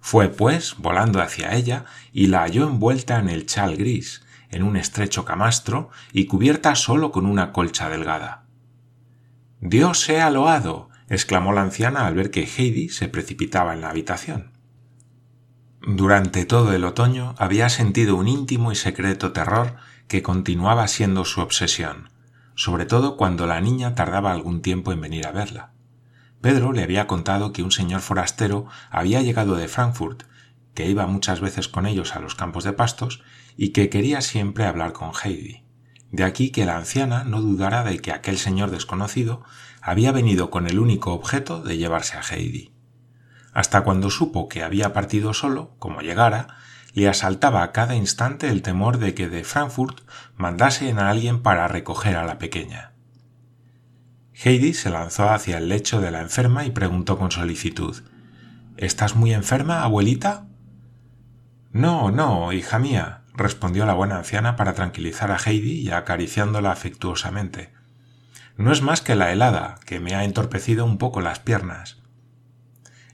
Fue, 0.01 0.27
pues, 0.27 0.75
volando 0.77 1.21
hacia 1.21 1.55
ella 1.55 1.85
y 2.11 2.27
la 2.27 2.41
halló 2.41 2.67
envuelta 2.67 3.17
en 3.17 3.29
el 3.29 3.45
chal 3.45 3.77
gris, 3.77 4.24
en 4.49 4.63
un 4.63 4.77
estrecho 4.77 5.25
camastro 5.25 5.89
y 6.11 6.25
cubierta 6.25 6.75
solo 6.75 7.11
con 7.11 7.25
una 7.25 7.51
colcha 7.51 7.89
delgada. 7.89 8.45
Dios 9.61 9.99
sea 9.99 10.29
loado. 10.29 10.89
exclamó 11.07 11.53
la 11.53 11.61
anciana 11.61 12.07
al 12.07 12.15
ver 12.15 12.31
que 12.31 12.43
Heidi 12.43 12.89
se 12.89 13.07
precipitaba 13.07 13.73
en 13.73 13.81
la 13.81 13.89
habitación. 13.89 14.51
Durante 15.81 16.45
todo 16.45 16.73
el 16.73 16.83
otoño 16.83 17.35
había 17.37 17.69
sentido 17.69 18.15
un 18.15 18.27
íntimo 18.27 18.71
y 18.71 18.75
secreto 18.75 19.33
terror 19.33 19.75
que 20.07 20.23
continuaba 20.23 20.87
siendo 20.87 21.25
su 21.25 21.41
obsesión, 21.41 22.09
sobre 22.55 22.85
todo 22.85 23.17
cuando 23.17 23.45
la 23.45 23.61
niña 23.61 23.93
tardaba 23.93 24.31
algún 24.31 24.61
tiempo 24.61 24.91
en 24.91 25.01
venir 25.01 25.27
a 25.27 25.31
verla. 25.31 25.71
Pedro 26.41 26.73
le 26.73 26.83
había 26.83 27.07
contado 27.07 27.53
que 27.53 27.63
un 27.63 27.71
señor 27.71 28.01
forastero 28.01 28.67
había 28.89 29.21
llegado 29.21 29.55
de 29.55 29.67
Frankfurt, 29.67 30.23
que 30.73 30.87
iba 30.87 31.07
muchas 31.07 31.39
veces 31.39 31.67
con 31.67 31.85
ellos 31.85 32.15
a 32.15 32.19
los 32.19 32.35
campos 32.35 32.63
de 32.63 32.73
pastos 32.73 33.23
y 33.57 33.69
que 33.69 33.89
quería 33.89 34.21
siempre 34.21 34.65
hablar 34.65 34.93
con 34.93 35.11
Heidi. 35.11 35.63
De 36.11 36.23
aquí 36.23 36.51
que 36.51 36.65
la 36.65 36.77
anciana 36.77 37.23
no 37.23 37.41
dudara 37.41 37.83
de 37.83 37.99
que 37.99 38.11
aquel 38.11 38.37
señor 38.37 38.71
desconocido 38.71 39.43
había 39.81 40.11
venido 40.11 40.49
con 40.49 40.67
el 40.67 40.79
único 40.79 41.13
objeto 41.13 41.61
de 41.61 41.77
llevarse 41.77 42.17
a 42.17 42.21
Heidi. 42.21 42.73
Hasta 43.53 43.81
cuando 43.81 44.09
supo 44.09 44.49
que 44.49 44.63
había 44.63 44.93
partido 44.93 45.33
solo, 45.33 45.75
como 45.79 46.01
llegara, 46.01 46.57
le 46.93 47.09
asaltaba 47.09 47.63
a 47.63 47.71
cada 47.71 47.95
instante 47.95 48.49
el 48.49 48.61
temor 48.61 48.97
de 48.99 49.13
que 49.13 49.27
de 49.27 49.43
Frankfurt 49.43 49.99
mandasen 50.35 50.99
a 50.99 51.09
alguien 51.09 51.41
para 51.41 51.67
recoger 51.67 52.15
a 52.15 52.25
la 52.25 52.37
pequeña. 52.37 52.93
Heidi 54.33 54.73
se 54.73 54.89
lanzó 54.89 55.29
hacia 55.29 55.57
el 55.57 55.69
lecho 55.69 56.01
de 56.01 56.11
la 56.11 56.21
enferma 56.21 56.65
y 56.65 56.71
preguntó 56.71 57.17
con 57.17 57.31
solicitud 57.31 58.03
¿Estás 58.77 59.15
muy 59.15 59.33
enferma, 59.33 59.83
abuelita? 59.83 60.47
No, 61.71 62.11
no, 62.11 62.51
hija 62.53 62.79
mía, 62.79 63.24
respondió 63.35 63.85
la 63.85 63.93
buena 63.93 64.17
anciana 64.17 64.55
para 64.55 64.73
tranquilizar 64.73 65.31
a 65.31 65.37
Heidi 65.37 65.81
y 65.81 65.91
acariciándola 65.91 66.71
afectuosamente. 66.71 67.73
No 68.57 68.71
es 68.71 68.81
más 68.81 69.01
que 69.01 69.15
la 69.15 69.31
helada, 69.31 69.79
que 69.85 69.99
me 69.99 70.15
ha 70.15 70.23
entorpecido 70.23 70.85
un 70.85 70.97
poco 70.97 71.21
las 71.21 71.39
piernas. 71.39 72.01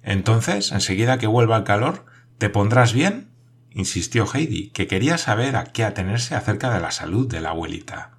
Entonces, 0.03 0.71
enseguida 0.71 1.17
que 1.17 1.27
vuelva 1.27 1.57
el 1.57 1.63
calor, 1.63 2.05
¿te 2.37 2.49
pondrás 2.49 2.93
bien? 2.93 3.29
insistió 3.73 4.27
Heidi, 4.31 4.69
que 4.71 4.87
quería 4.87 5.17
saber 5.17 5.55
a 5.55 5.65
qué 5.65 5.83
atenerse 5.83 6.35
acerca 6.35 6.73
de 6.73 6.81
la 6.81 6.91
salud 6.91 7.27
de 7.27 7.41
la 7.41 7.49
abuelita. 7.49 8.11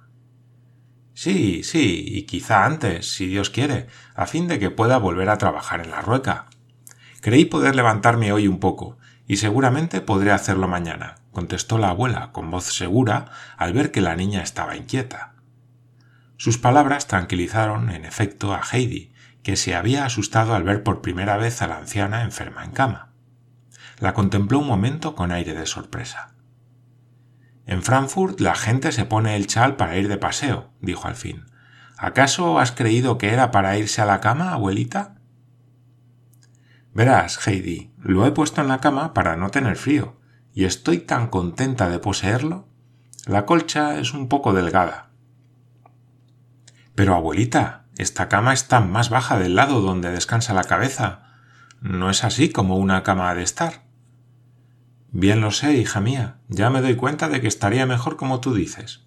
Sí, 1.13 1.63
sí, 1.63 2.03
y 2.07 2.23
quizá 2.23 2.65
antes, 2.65 3.13
si 3.13 3.27
Dios 3.27 3.49
quiere, 3.49 3.87
a 4.15 4.25
fin 4.25 4.47
de 4.47 4.57
que 4.57 4.71
pueda 4.71 4.97
volver 4.97 5.29
a 5.29 5.37
trabajar 5.37 5.81
en 5.81 5.91
la 5.91 6.01
rueca. 6.01 6.47
Creí 7.21 7.45
poder 7.45 7.75
levantarme 7.75 8.31
hoy 8.31 8.47
un 8.47 8.59
poco, 8.59 8.97
y 9.27 9.37
seguramente 9.37 10.01
podré 10.01 10.31
hacerlo 10.31 10.67
mañana, 10.67 11.15
contestó 11.33 11.77
la 11.77 11.89
abuela 11.89 12.31
con 12.31 12.49
voz 12.49 12.65
segura 12.73 13.25
al 13.57 13.73
ver 13.73 13.91
que 13.91 13.99
la 13.99 14.15
niña 14.15 14.41
estaba 14.41 14.77
inquieta. 14.77 15.33
Sus 16.37 16.57
palabras 16.57 17.07
tranquilizaron, 17.07 17.89
en 17.89 18.05
efecto, 18.05 18.53
a 18.53 18.61
Heidi, 18.61 19.13
que 19.43 19.57
se 19.57 19.75
había 19.75 20.05
asustado 20.05 20.55
al 20.55 20.63
ver 20.63 20.83
por 20.83 21.01
primera 21.01 21.35
vez 21.35 21.61
a 21.61 21.67
la 21.67 21.77
anciana 21.77 22.23
enferma 22.23 22.63
en 22.63 22.71
cama. 22.71 23.09
La 23.99 24.13
contempló 24.13 24.59
un 24.59 24.67
momento 24.67 25.15
con 25.15 25.31
aire 25.31 25.53
de 25.53 25.65
sorpresa. 25.65 26.33
En 27.65 27.83
Frankfurt 27.83 28.39
la 28.39 28.55
gente 28.55 28.91
se 28.91 29.05
pone 29.05 29.35
el 29.35 29.47
chal 29.47 29.75
para 29.75 29.97
ir 29.97 30.07
de 30.07 30.17
paseo, 30.17 30.71
dijo 30.81 31.07
al 31.07 31.15
fin. 31.15 31.45
¿Acaso 31.97 32.59
has 32.59 32.71
creído 32.71 33.17
que 33.17 33.31
era 33.31 33.51
para 33.51 33.77
irse 33.77 34.01
a 34.01 34.05
la 34.05 34.19
cama, 34.19 34.53
abuelita? 34.53 35.15
Verás, 36.93 37.47
Heidi, 37.47 37.93
lo 37.97 38.25
he 38.25 38.31
puesto 38.31 38.61
en 38.61 38.67
la 38.67 38.79
cama 38.79 39.13
para 39.13 39.37
no 39.37 39.49
tener 39.49 39.77
frío, 39.77 40.19
y 40.53 40.65
estoy 40.65 40.99
tan 40.99 41.27
contenta 41.27 41.89
de 41.89 41.99
poseerlo. 41.99 42.67
La 43.25 43.45
colcha 43.45 43.99
es 43.99 44.13
un 44.13 44.27
poco 44.27 44.53
delgada. 44.53 45.09
Pero, 46.95 47.15
abuelita, 47.15 47.85
esta 47.97 48.29
cama 48.29 48.53
está 48.53 48.79
más 48.79 49.09
baja 49.09 49.37
del 49.39 49.55
lado 49.55 49.81
donde 49.81 50.11
descansa 50.11 50.53
la 50.53 50.63
cabeza. 50.63 51.23
No 51.81 52.09
es 52.09 52.23
así 52.23 52.49
como 52.49 52.77
una 52.77 53.03
cama 53.03 53.29
ha 53.29 53.35
de 53.35 53.43
estar. 53.43 53.83
Bien 55.11 55.41
lo 55.41 55.51
sé, 55.51 55.73
hija 55.73 56.01
mía, 56.01 56.37
ya 56.47 56.69
me 56.69 56.81
doy 56.81 56.95
cuenta 56.95 57.29
de 57.29 57.39
que 57.39 57.47
estaría 57.47 57.85
mejor 57.85 58.17
como 58.17 58.39
tú 58.39 58.53
dices. 58.53 59.05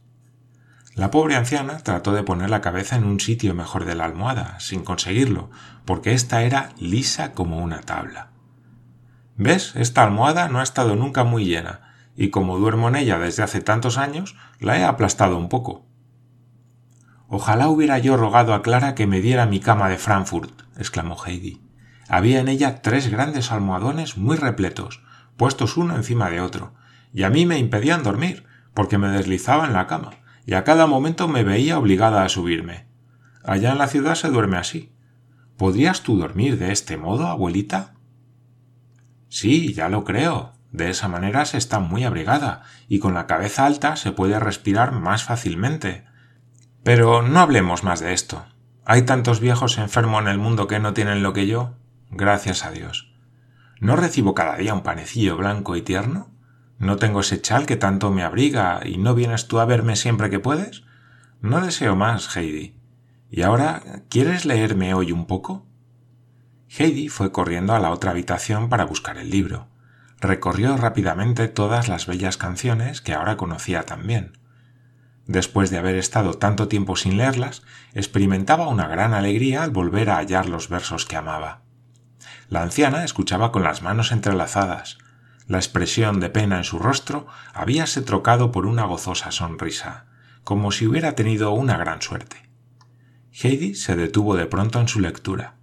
La 0.94 1.10
pobre 1.10 1.36
anciana 1.36 1.78
trató 1.78 2.12
de 2.12 2.22
poner 2.22 2.48
la 2.48 2.60
cabeza 2.60 2.96
en 2.96 3.04
un 3.04 3.20
sitio 3.20 3.54
mejor 3.54 3.84
de 3.84 3.94
la 3.94 4.04
almohada, 4.04 4.58
sin 4.60 4.82
conseguirlo, 4.82 5.50
porque 5.84 6.14
ésta 6.14 6.42
era 6.42 6.70
lisa 6.78 7.32
como 7.32 7.58
una 7.58 7.80
tabla. 7.80 8.30
¿Ves? 9.36 9.76
Esta 9.76 10.02
almohada 10.02 10.48
no 10.48 10.60
ha 10.60 10.62
estado 10.62 10.96
nunca 10.96 11.24
muy 11.24 11.44
llena, 11.44 11.94
y 12.16 12.30
como 12.30 12.58
duermo 12.58 12.88
en 12.88 12.96
ella 12.96 13.18
desde 13.18 13.42
hace 13.42 13.60
tantos 13.60 13.98
años, 13.98 14.36
la 14.60 14.78
he 14.78 14.84
aplastado 14.84 15.36
un 15.36 15.48
poco. 15.48 15.86
Ojalá 17.28 17.68
hubiera 17.68 17.98
yo 17.98 18.16
rogado 18.16 18.54
a 18.54 18.62
Clara 18.62 18.94
que 18.94 19.06
me 19.06 19.20
diera 19.20 19.46
mi 19.46 19.60
cama 19.60 19.88
de 19.88 19.98
Frankfurt, 19.98 20.62
exclamó 20.78 21.16
Heidi. 21.22 21.60
Había 22.08 22.40
en 22.40 22.48
ella 22.48 22.80
tres 22.82 23.08
grandes 23.10 23.50
almohadones 23.52 24.16
muy 24.16 24.36
repletos, 24.36 25.02
puestos 25.36 25.76
uno 25.76 25.96
encima 25.96 26.30
de 26.30 26.40
otro, 26.40 26.74
y 27.12 27.24
a 27.24 27.30
mí 27.30 27.44
me 27.44 27.58
impedían 27.58 28.02
dormir, 28.02 28.46
porque 28.72 28.96
me 28.96 29.08
deslizaba 29.08 29.66
en 29.66 29.72
la 29.72 29.86
cama, 29.86 30.12
y 30.46 30.54
a 30.54 30.64
cada 30.64 30.86
momento 30.86 31.28
me 31.28 31.42
veía 31.42 31.78
obligada 31.78 32.22
a 32.24 32.28
subirme. 32.28 32.86
Allá 33.44 33.72
en 33.72 33.78
la 33.78 33.88
ciudad 33.88 34.14
se 34.14 34.28
duerme 34.28 34.56
así. 34.56 34.92
¿Podrías 35.56 36.02
tú 36.02 36.16
dormir 36.16 36.58
de 36.58 36.72
este 36.72 36.96
modo, 36.96 37.26
abuelita? 37.26 37.95
Sí, 39.28 39.74
ya 39.74 39.88
lo 39.88 40.04
creo. 40.04 40.52
De 40.72 40.90
esa 40.90 41.08
manera 41.08 41.44
se 41.46 41.58
está 41.58 41.78
muy 41.78 42.04
abrigada, 42.04 42.62
y 42.88 42.98
con 42.98 43.14
la 43.14 43.26
cabeza 43.26 43.66
alta 43.66 43.96
se 43.96 44.12
puede 44.12 44.38
respirar 44.38 44.92
más 44.92 45.24
fácilmente. 45.24 46.04
Pero 46.82 47.22
no 47.22 47.40
hablemos 47.40 47.82
más 47.82 48.00
de 48.00 48.12
esto. 48.12 48.44
Hay 48.84 49.02
tantos 49.02 49.40
viejos 49.40 49.78
enfermos 49.78 50.22
en 50.22 50.28
el 50.28 50.38
mundo 50.38 50.68
que 50.68 50.78
no 50.78 50.92
tienen 50.92 51.22
lo 51.22 51.32
que 51.32 51.46
yo. 51.46 51.74
Gracias 52.10 52.64
a 52.64 52.70
Dios. 52.70 53.12
¿No 53.80 53.96
recibo 53.96 54.34
cada 54.34 54.56
día 54.56 54.74
un 54.74 54.82
panecillo 54.82 55.36
blanco 55.36 55.76
y 55.76 55.82
tierno? 55.82 56.30
¿No 56.78 56.96
tengo 56.96 57.20
ese 57.20 57.40
chal 57.40 57.66
que 57.66 57.76
tanto 57.76 58.10
me 58.10 58.22
abriga 58.22 58.80
y 58.84 58.98
no 58.98 59.14
vienes 59.14 59.48
tú 59.48 59.58
a 59.58 59.64
verme 59.64 59.96
siempre 59.96 60.30
que 60.30 60.38
puedes? 60.38 60.84
No 61.40 61.60
deseo 61.60 61.96
más, 61.96 62.36
Heidi. 62.36 62.76
¿Y 63.30 63.42
ahora 63.42 63.82
quieres 64.08 64.44
leerme 64.44 64.94
hoy 64.94 65.10
un 65.10 65.26
poco? 65.26 65.65
Heidi 66.68 67.08
fue 67.08 67.32
corriendo 67.32 67.74
a 67.74 67.78
la 67.78 67.90
otra 67.90 68.10
habitación 68.10 68.68
para 68.68 68.84
buscar 68.84 69.18
el 69.18 69.30
libro. 69.30 69.68
Recorrió 70.20 70.76
rápidamente 70.76 71.48
todas 71.48 71.88
las 71.88 72.06
bellas 72.06 72.36
canciones 72.36 73.00
que 73.00 73.14
ahora 73.14 73.36
conocía 73.36 73.84
tan 73.84 74.06
bien. 74.06 74.38
Después 75.26 75.70
de 75.70 75.78
haber 75.78 75.96
estado 75.96 76.34
tanto 76.34 76.68
tiempo 76.68 76.96
sin 76.96 77.16
leerlas, 77.16 77.62
experimentaba 77.94 78.68
una 78.68 78.86
gran 78.86 79.12
alegría 79.12 79.62
al 79.62 79.70
volver 79.70 80.10
a 80.10 80.18
hallar 80.18 80.48
los 80.48 80.68
versos 80.68 81.04
que 81.04 81.16
amaba. 81.16 81.62
La 82.48 82.62
anciana 82.62 83.04
escuchaba 83.04 83.50
con 83.50 83.64
las 83.64 83.82
manos 83.82 84.12
entrelazadas. 84.12 84.98
La 85.48 85.58
expresión 85.58 86.20
de 86.20 86.30
pena 86.30 86.58
en 86.58 86.64
su 86.64 86.78
rostro 86.78 87.26
habíase 87.54 88.02
trocado 88.02 88.52
por 88.52 88.66
una 88.66 88.84
gozosa 88.84 89.32
sonrisa, 89.32 90.06
como 90.44 90.70
si 90.70 90.86
hubiera 90.86 91.14
tenido 91.16 91.52
una 91.52 91.76
gran 91.76 92.02
suerte. 92.02 92.48
Heidi 93.32 93.74
se 93.74 93.96
detuvo 93.96 94.36
de 94.36 94.46
pronto 94.46 94.80
en 94.80 94.88
su 94.88 95.00
lectura. 95.00 95.55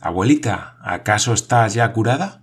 Abuelita, 0.00 0.76
¿acaso 0.80 1.32
estás 1.32 1.74
ya 1.74 1.92
curada? 1.92 2.42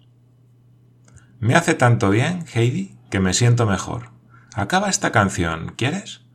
Me 1.39 1.55
hace 1.55 1.73
tanto 1.73 2.09
bien, 2.09 2.43
Heidi, 2.53 2.97
que 3.09 3.21
me 3.21 3.33
siento 3.33 3.65
mejor. 3.65 4.09
Acaba 4.53 4.89
esta 4.89 5.13
canción, 5.13 5.73
¿quieres? 5.77 6.25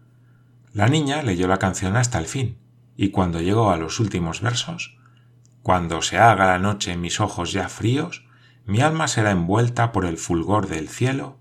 La 0.73 0.89
niña 0.89 1.21
leyó 1.23 1.47
la 1.47 1.59
canción 1.59 1.97
hasta 1.97 2.19
el 2.19 2.27
fin, 2.27 2.59
y 2.97 3.11
cuando 3.11 3.43
llegó 3.43 3.71
a 3.71 3.77
los 3.77 4.01
últimos 4.01 4.41
versos, 4.41 4.97
cuando 5.63 6.01
se 6.01 6.17
haga 6.17 6.47
la 6.47 6.59
noche 6.59 6.97
mis 6.97 7.21
ojos 7.21 7.53
ya 7.53 7.69
fríos, 7.69 8.27
mi 8.65 8.81
alma 8.81 9.07
será 9.07 9.31
envuelta 9.31 9.93
por 9.93 10.07
el 10.07 10.17
fulgor 10.17 10.69
del 10.69 10.89
cielo, 10.89 11.39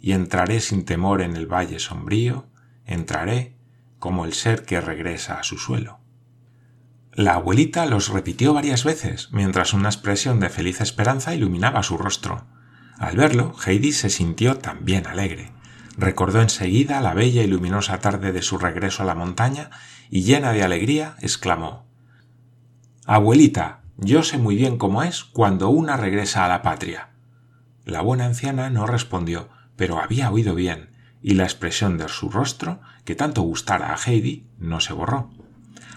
y 0.00 0.12
entraré 0.12 0.60
sin 0.60 0.84
temor 0.84 1.22
en 1.22 1.36
el 1.36 1.46
valle 1.46 1.78
sombrío, 1.78 2.48
entraré 2.86 3.56
como 4.00 4.24
el 4.24 4.32
ser 4.32 4.64
que 4.64 4.80
regresa 4.80 5.38
a 5.38 5.44
su 5.44 5.58
suelo. 5.58 6.01
La 7.14 7.34
abuelita 7.34 7.84
los 7.84 8.08
repitió 8.08 8.54
varias 8.54 8.84
veces, 8.84 9.28
mientras 9.32 9.74
una 9.74 9.90
expresión 9.90 10.40
de 10.40 10.48
feliz 10.48 10.80
esperanza 10.80 11.34
iluminaba 11.34 11.82
su 11.82 11.98
rostro. 11.98 12.46
Al 12.98 13.16
verlo, 13.16 13.54
Heidi 13.66 13.92
se 13.92 14.08
sintió 14.08 14.56
también 14.56 15.06
alegre. 15.06 15.52
Recordó 15.98 16.40
enseguida 16.40 17.02
la 17.02 17.12
bella 17.12 17.42
y 17.42 17.48
luminosa 17.48 17.98
tarde 17.98 18.32
de 18.32 18.40
su 18.40 18.56
regreso 18.56 19.02
a 19.02 19.06
la 19.06 19.14
montaña 19.14 19.68
y 20.08 20.22
llena 20.22 20.52
de 20.52 20.62
alegría 20.62 21.16
exclamó 21.20 21.84
Abuelita, 23.04 23.82
yo 23.98 24.22
sé 24.22 24.38
muy 24.38 24.56
bien 24.56 24.78
cómo 24.78 25.02
es 25.02 25.22
cuando 25.22 25.68
una 25.68 25.98
regresa 25.98 26.46
a 26.46 26.48
la 26.48 26.62
patria. 26.62 27.10
La 27.84 28.00
buena 28.00 28.24
anciana 28.24 28.70
no 28.70 28.86
respondió, 28.86 29.50
pero 29.76 29.98
había 29.98 30.30
oído 30.30 30.54
bien, 30.54 30.92
y 31.20 31.34
la 31.34 31.44
expresión 31.44 31.98
de 31.98 32.08
su 32.08 32.30
rostro, 32.30 32.80
que 33.04 33.16
tanto 33.16 33.42
gustara 33.42 33.92
a 33.92 33.98
Heidi, 33.98 34.46
no 34.58 34.80
se 34.80 34.94
borró. 34.94 35.30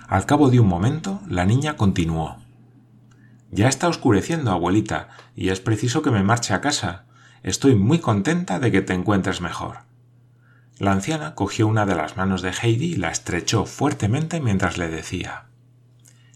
Al 0.08 0.26
cabo 0.26 0.50
de 0.50 0.60
un 0.60 0.68
momento, 0.68 1.22
la 1.28 1.46
niña 1.46 1.76
continuó. 1.78 2.38
Ya 3.52 3.68
está 3.68 3.88
oscureciendo, 3.88 4.52
abuelita, 4.52 5.10
y 5.36 5.50
es 5.50 5.60
preciso 5.60 6.02
que 6.02 6.12
me 6.12 6.24
marche 6.24 6.54
a 6.54 6.62
casa. 6.62 7.06
Estoy 7.41 7.76
muy 7.76 8.00
contenta 8.00 8.60
de 8.60 8.72
que 8.72 8.82
te 8.82 8.94
encuentres 8.94 9.41
mejor. 9.41 9.80
La 10.78 10.91
anciana 10.91 11.36
cogió 11.36 11.68
una 11.68 11.86
de 11.86 11.96
las 11.96 12.18
manos 12.18 12.41
de 12.41 12.52
Heidi 12.52 12.94
y 12.94 12.96
la 12.98 13.10
estrechó 13.10 13.65
fuertemente 13.65 14.41
mientras 14.41 14.78
le 14.78 14.89
decía 14.89 15.46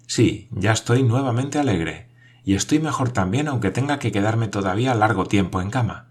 Sí, 0.08 0.48
ya 0.52 0.72
estoy 0.72 1.04
nuevamente 1.04 1.60
alegre, 1.60 2.10
y 2.44 2.56
estoy 2.56 2.80
mejor 2.80 3.12
también 3.12 3.48
aunque 3.48 3.70
tenga 3.70 4.00
que 4.00 4.12
quedarme 4.12 4.48
todavía 4.48 4.96
largo 4.96 5.26
tiempo 5.26 5.62
en 5.62 5.70
cama. 5.70 6.08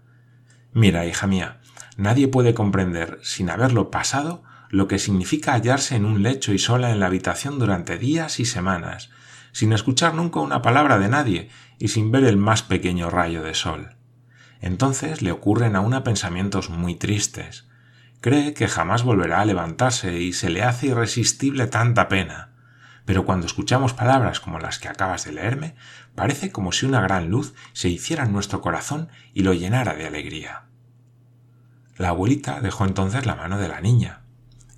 Mira, 0.71 1.05
hija 1.05 1.27
mía, 1.27 1.59
nadie 1.97 2.27
puede 2.27 2.53
comprender, 2.53 3.19
sin 3.23 3.49
haberlo 3.49 3.89
pasado, 3.91 4.43
lo 4.69 4.87
que 4.87 4.99
significa 4.99 5.53
hallarse 5.53 5.95
en 5.95 6.05
un 6.05 6.23
lecho 6.23 6.53
y 6.53 6.59
sola 6.59 6.91
en 6.91 6.99
la 6.99 7.07
habitación 7.07 7.59
durante 7.59 7.97
días 7.97 8.39
y 8.39 8.45
semanas, 8.45 9.09
sin 9.51 9.73
escuchar 9.73 10.13
nunca 10.13 10.39
una 10.39 10.61
palabra 10.61 10.99
de 10.99 11.09
nadie 11.09 11.49
y 11.77 11.89
sin 11.89 12.11
ver 12.11 12.23
el 12.23 12.37
más 12.37 12.61
pequeño 12.61 13.09
rayo 13.09 13.43
de 13.43 13.55
sol. 13.55 13.95
Entonces 14.61 15.21
le 15.21 15.31
ocurren 15.31 15.75
a 15.75 15.81
una 15.81 16.03
pensamientos 16.03 16.69
muy 16.69 16.95
tristes. 16.95 17.67
Cree 18.21 18.53
que 18.53 18.67
jamás 18.67 19.03
volverá 19.03 19.41
a 19.41 19.45
levantarse 19.45 20.19
y 20.19 20.33
se 20.33 20.49
le 20.49 20.63
hace 20.63 20.87
irresistible 20.87 21.67
tanta 21.67 22.07
pena 22.09 22.49
pero 23.09 23.25
cuando 23.25 23.47
escuchamos 23.47 23.95
palabras 23.95 24.39
como 24.39 24.59
las 24.59 24.77
que 24.77 24.87
acabas 24.87 25.25
de 25.25 25.31
leerme, 25.31 25.73
parece 26.13 26.51
como 26.51 26.71
si 26.71 26.85
una 26.85 27.01
gran 27.01 27.31
luz 27.31 27.55
se 27.73 27.89
hiciera 27.89 28.23
en 28.23 28.31
nuestro 28.31 28.61
corazón 28.61 29.09
y 29.33 29.41
lo 29.41 29.53
llenara 29.53 29.95
de 29.95 30.05
alegría. 30.05 30.65
La 31.97 32.09
abuelita 32.09 32.61
dejó 32.61 32.85
entonces 32.85 33.25
la 33.25 33.33
mano 33.33 33.57
de 33.57 33.67
la 33.67 33.81
niña. 33.81 34.21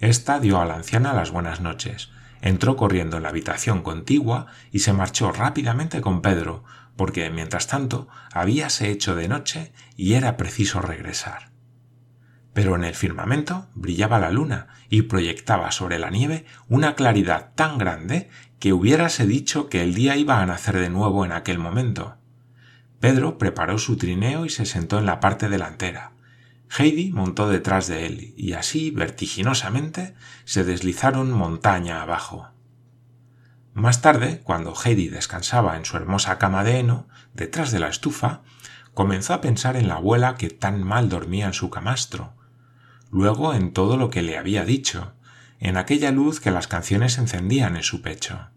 Esta 0.02 0.42
dio 0.42 0.60
a 0.60 0.66
la 0.66 0.76
anciana 0.76 1.14
las 1.14 1.32
buenas 1.32 1.62
noches, 1.62 2.12
entró 2.42 2.76
corriendo 2.76 3.16
en 3.18 3.24
la 3.24 3.30
habitación 3.30 3.82
contigua 3.82 4.48
y 4.72 4.80
se 4.80 4.92
marchó 4.92 5.32
rápidamente 5.32 6.02
con 6.02 6.22
Pedro, 6.22 6.66
porque 6.98 7.30
mientras 7.30 7.68
tanto 7.68 8.10
habíase 8.34 8.92
hecho 8.92 9.16
de 9.16 9.30
noche 9.30 9.72
y 9.96 10.16
era 10.16 10.36
preciso 10.36 10.82
regresar 10.82 11.52
pero 12.54 12.76
en 12.76 12.84
el 12.84 12.96
firmamento 12.96 13.68
brillaba 13.76 14.20
la 14.20 14.32
luna 14.32 14.68
y 14.90 15.04
proyectaba 15.04 15.72
sobre 15.72 16.00
la 16.00 16.10
nieve 16.10 16.46
una 16.68 16.96
claridad 16.96 17.52
tan 17.56 17.78
grande 17.78 18.30
que 18.60 18.74
hubiérase 18.74 19.26
dicho 19.26 19.70
que 19.70 19.82
el 19.82 19.94
día 19.94 20.18
iba 20.18 20.42
a 20.42 20.46
nacer 20.46 20.78
de 20.78 20.90
nuevo 20.90 21.26
en 21.26 21.32
aquel 21.32 21.60
momento. 21.60 22.18
Pedro 23.00 23.38
preparó 23.38 23.78
su 23.78 23.98
trineo 23.98 24.46
y 24.46 24.50
se 24.50 24.66
sentó 24.66 25.00
en 25.00 25.06
la 25.06 25.20
parte 25.20 25.50
delantera. 25.50 26.11
Heidi 26.77 27.12
montó 27.12 27.49
detrás 27.49 27.88
de 27.88 28.05
él 28.05 28.34
y 28.38 28.53
así, 28.53 28.91
vertiginosamente, 28.91 30.15
se 30.45 30.63
deslizaron 30.63 31.31
montaña 31.31 32.01
abajo. 32.01 32.49
Más 33.73 34.01
tarde, 34.01 34.41
cuando 34.43 34.73
Heidi 34.73 35.10
descansaba 35.10 35.75
en 35.75 35.84
su 35.84 35.97
hermosa 35.97 36.38
cama 36.38 36.63
de 36.63 36.79
heno, 36.79 37.07
detrás 37.34 37.71
de 37.71 37.79
la 37.79 37.89
estufa, 37.89 38.41
comenzó 38.93 39.34
a 39.34 39.41
pensar 39.41 39.75
en 39.75 39.89
la 39.89 39.95
abuela 39.95 40.36
que 40.36 40.49
tan 40.49 40.84
mal 40.84 41.10
dormía 41.10 41.47
en 41.47 41.53
su 41.53 41.69
camastro, 41.69 42.36
luego 43.10 43.53
en 43.53 43.73
todo 43.73 43.97
lo 43.97 44.10
que 44.10 44.21
le 44.21 44.38
había 44.38 44.63
dicho, 44.63 45.13
en 45.60 45.75
aquella 45.75 46.12
luz 46.12 46.39
que 46.39 46.51
las 46.51 46.67
canciones 46.67 47.17
encendían 47.17 47.75
en 47.75 47.84
su 47.84 48.01
pecho. 48.01 48.49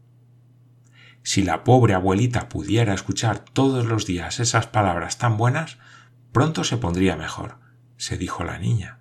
Si 1.25 1.43
la 1.43 1.65
pobre 1.65 1.95
abuelita 1.95 2.49
pudiera 2.49 2.95
escuchar 2.95 3.41
todos 3.41 3.87
los 3.87 4.07
días 4.07 4.39
esas 4.39 4.67
palabras 4.69 5.19
tan 5.19 5.37
buenas, 5.37 5.79
pronto 6.33 6.65
se 6.65 6.77
pondría 6.77 7.17
mejor, 7.17 7.64
se 8.05 8.19
dijo 8.19 8.45
la 8.45 8.59
niña. 8.59 8.99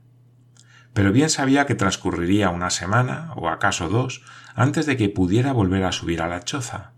Pero 0.93 1.11
bien 1.11 1.29
sabía 1.29 1.65
que 1.65 1.75
transcurriría 1.75 2.49
una 2.49 2.69
semana, 2.69 3.33
o 3.35 3.49
acaso 3.49 3.89
dos, 3.89 4.23
antes 4.55 4.85
de 4.85 4.95
que 4.95 5.09
pudiera 5.09 5.51
volver 5.51 5.83
a 5.83 5.91
subir 5.91 6.21
a 6.21 6.29
la 6.29 6.43
choza. 6.43 6.93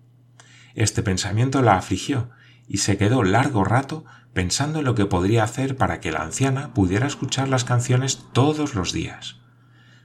Este 0.75 1.01
pensamiento 1.01 1.61
la 1.61 1.77
afligió, 1.77 2.29
y 2.67 2.77
se 2.77 2.97
quedó 2.97 3.23
largo 3.23 3.63
rato 3.63 4.05
pensando 4.33 4.79
en 4.79 4.85
lo 4.85 4.95
que 4.95 5.05
podría 5.05 5.43
hacer 5.43 5.77
para 5.77 5.99
que 5.99 6.11
la 6.11 6.21
anciana 6.21 6.73
pudiera 6.73 7.07
escuchar 7.07 7.47
las 7.47 7.63
canciones 7.63 8.25
todos 8.33 8.75
los 8.75 8.91
días. 8.91 9.37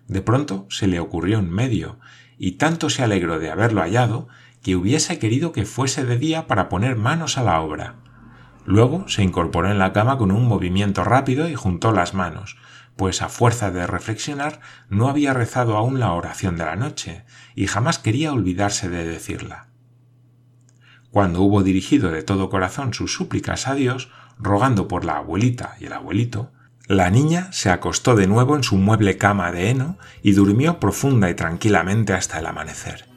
De 0.07 0.23
pronto 0.23 0.67
se 0.71 0.87
le 0.87 1.01
ocurrió 1.01 1.39
un 1.39 1.51
medio, 1.51 1.99
y 2.39 2.53
tanto 2.53 2.89
se 2.89 3.03
alegró 3.03 3.39
de 3.39 3.51
haberlo 3.51 3.83
hallado 3.83 4.29
que 4.63 4.77
hubiese 4.77 5.19
querido 5.19 5.53
que 5.53 5.67
fuese 5.67 6.05
de 6.07 6.17
día 6.17 6.47
para 6.47 6.69
poner 6.69 6.97
manos 6.97 7.37
a 7.37 7.43
la 7.43 7.61
obra. 7.61 7.97
Luego 8.65 9.09
se 9.09 9.23
incorporó 9.23 9.71
en 9.71 9.79
la 9.79 9.93
cama 9.93 10.19
con 10.19 10.31
un 10.31 10.47
movimiento 10.47 11.05
rápido 11.05 11.49
y 11.49 11.55
juntó 11.55 11.93
las 11.93 12.15
manos, 12.15 12.57
pues 12.97 13.23
a 13.23 13.29
fuerza 13.29 13.71
de 13.71 13.87
reflexionar 13.87 14.61
no 14.89 15.09
había 15.09 15.33
rezado 15.33 15.77
aún 15.77 15.99
la 15.99 16.13
oración 16.13 16.57
de 16.57 16.65
la 16.65 16.77
noche, 16.77 17.25
y 17.55 17.67
jamás 17.67 17.99
quería 17.99 18.33
olvidarse 18.33 18.89
de 18.89 19.07
decirla. 19.07 19.69
Cuando 21.11 21.41
hubo 21.41 21.63
dirigido 21.63 22.11
de 22.11 22.23
todo 22.23 22.51
corazón 22.51 22.95
sus 22.95 23.13
súplicas 23.13 23.67
a 23.67 23.75
Dios, 23.75 24.11
rogando 24.39 24.87
por 24.87 25.05
la 25.05 25.17
abuelita 25.17 25.77
y 25.81 25.87
el 25.87 25.93
abuelito, 25.93 26.53
la 26.87 27.11
niña 27.11 27.53
se 27.53 27.71
acostó 27.71 28.17
de 28.17 28.27
nuevo 28.27 28.57
en 28.57 28.63
su 28.63 28.77
mueble 28.77 29.17
cama 29.17 29.51
de 29.53 29.71
heno 29.71 29.99
y 30.23 30.33
durmió 30.33 30.79
profunda 30.79 31.31
y 31.31 31.35
tranquilamente 31.35 32.13
hasta 32.15 32.39
el 32.39 32.47
amanecer. 32.47 33.10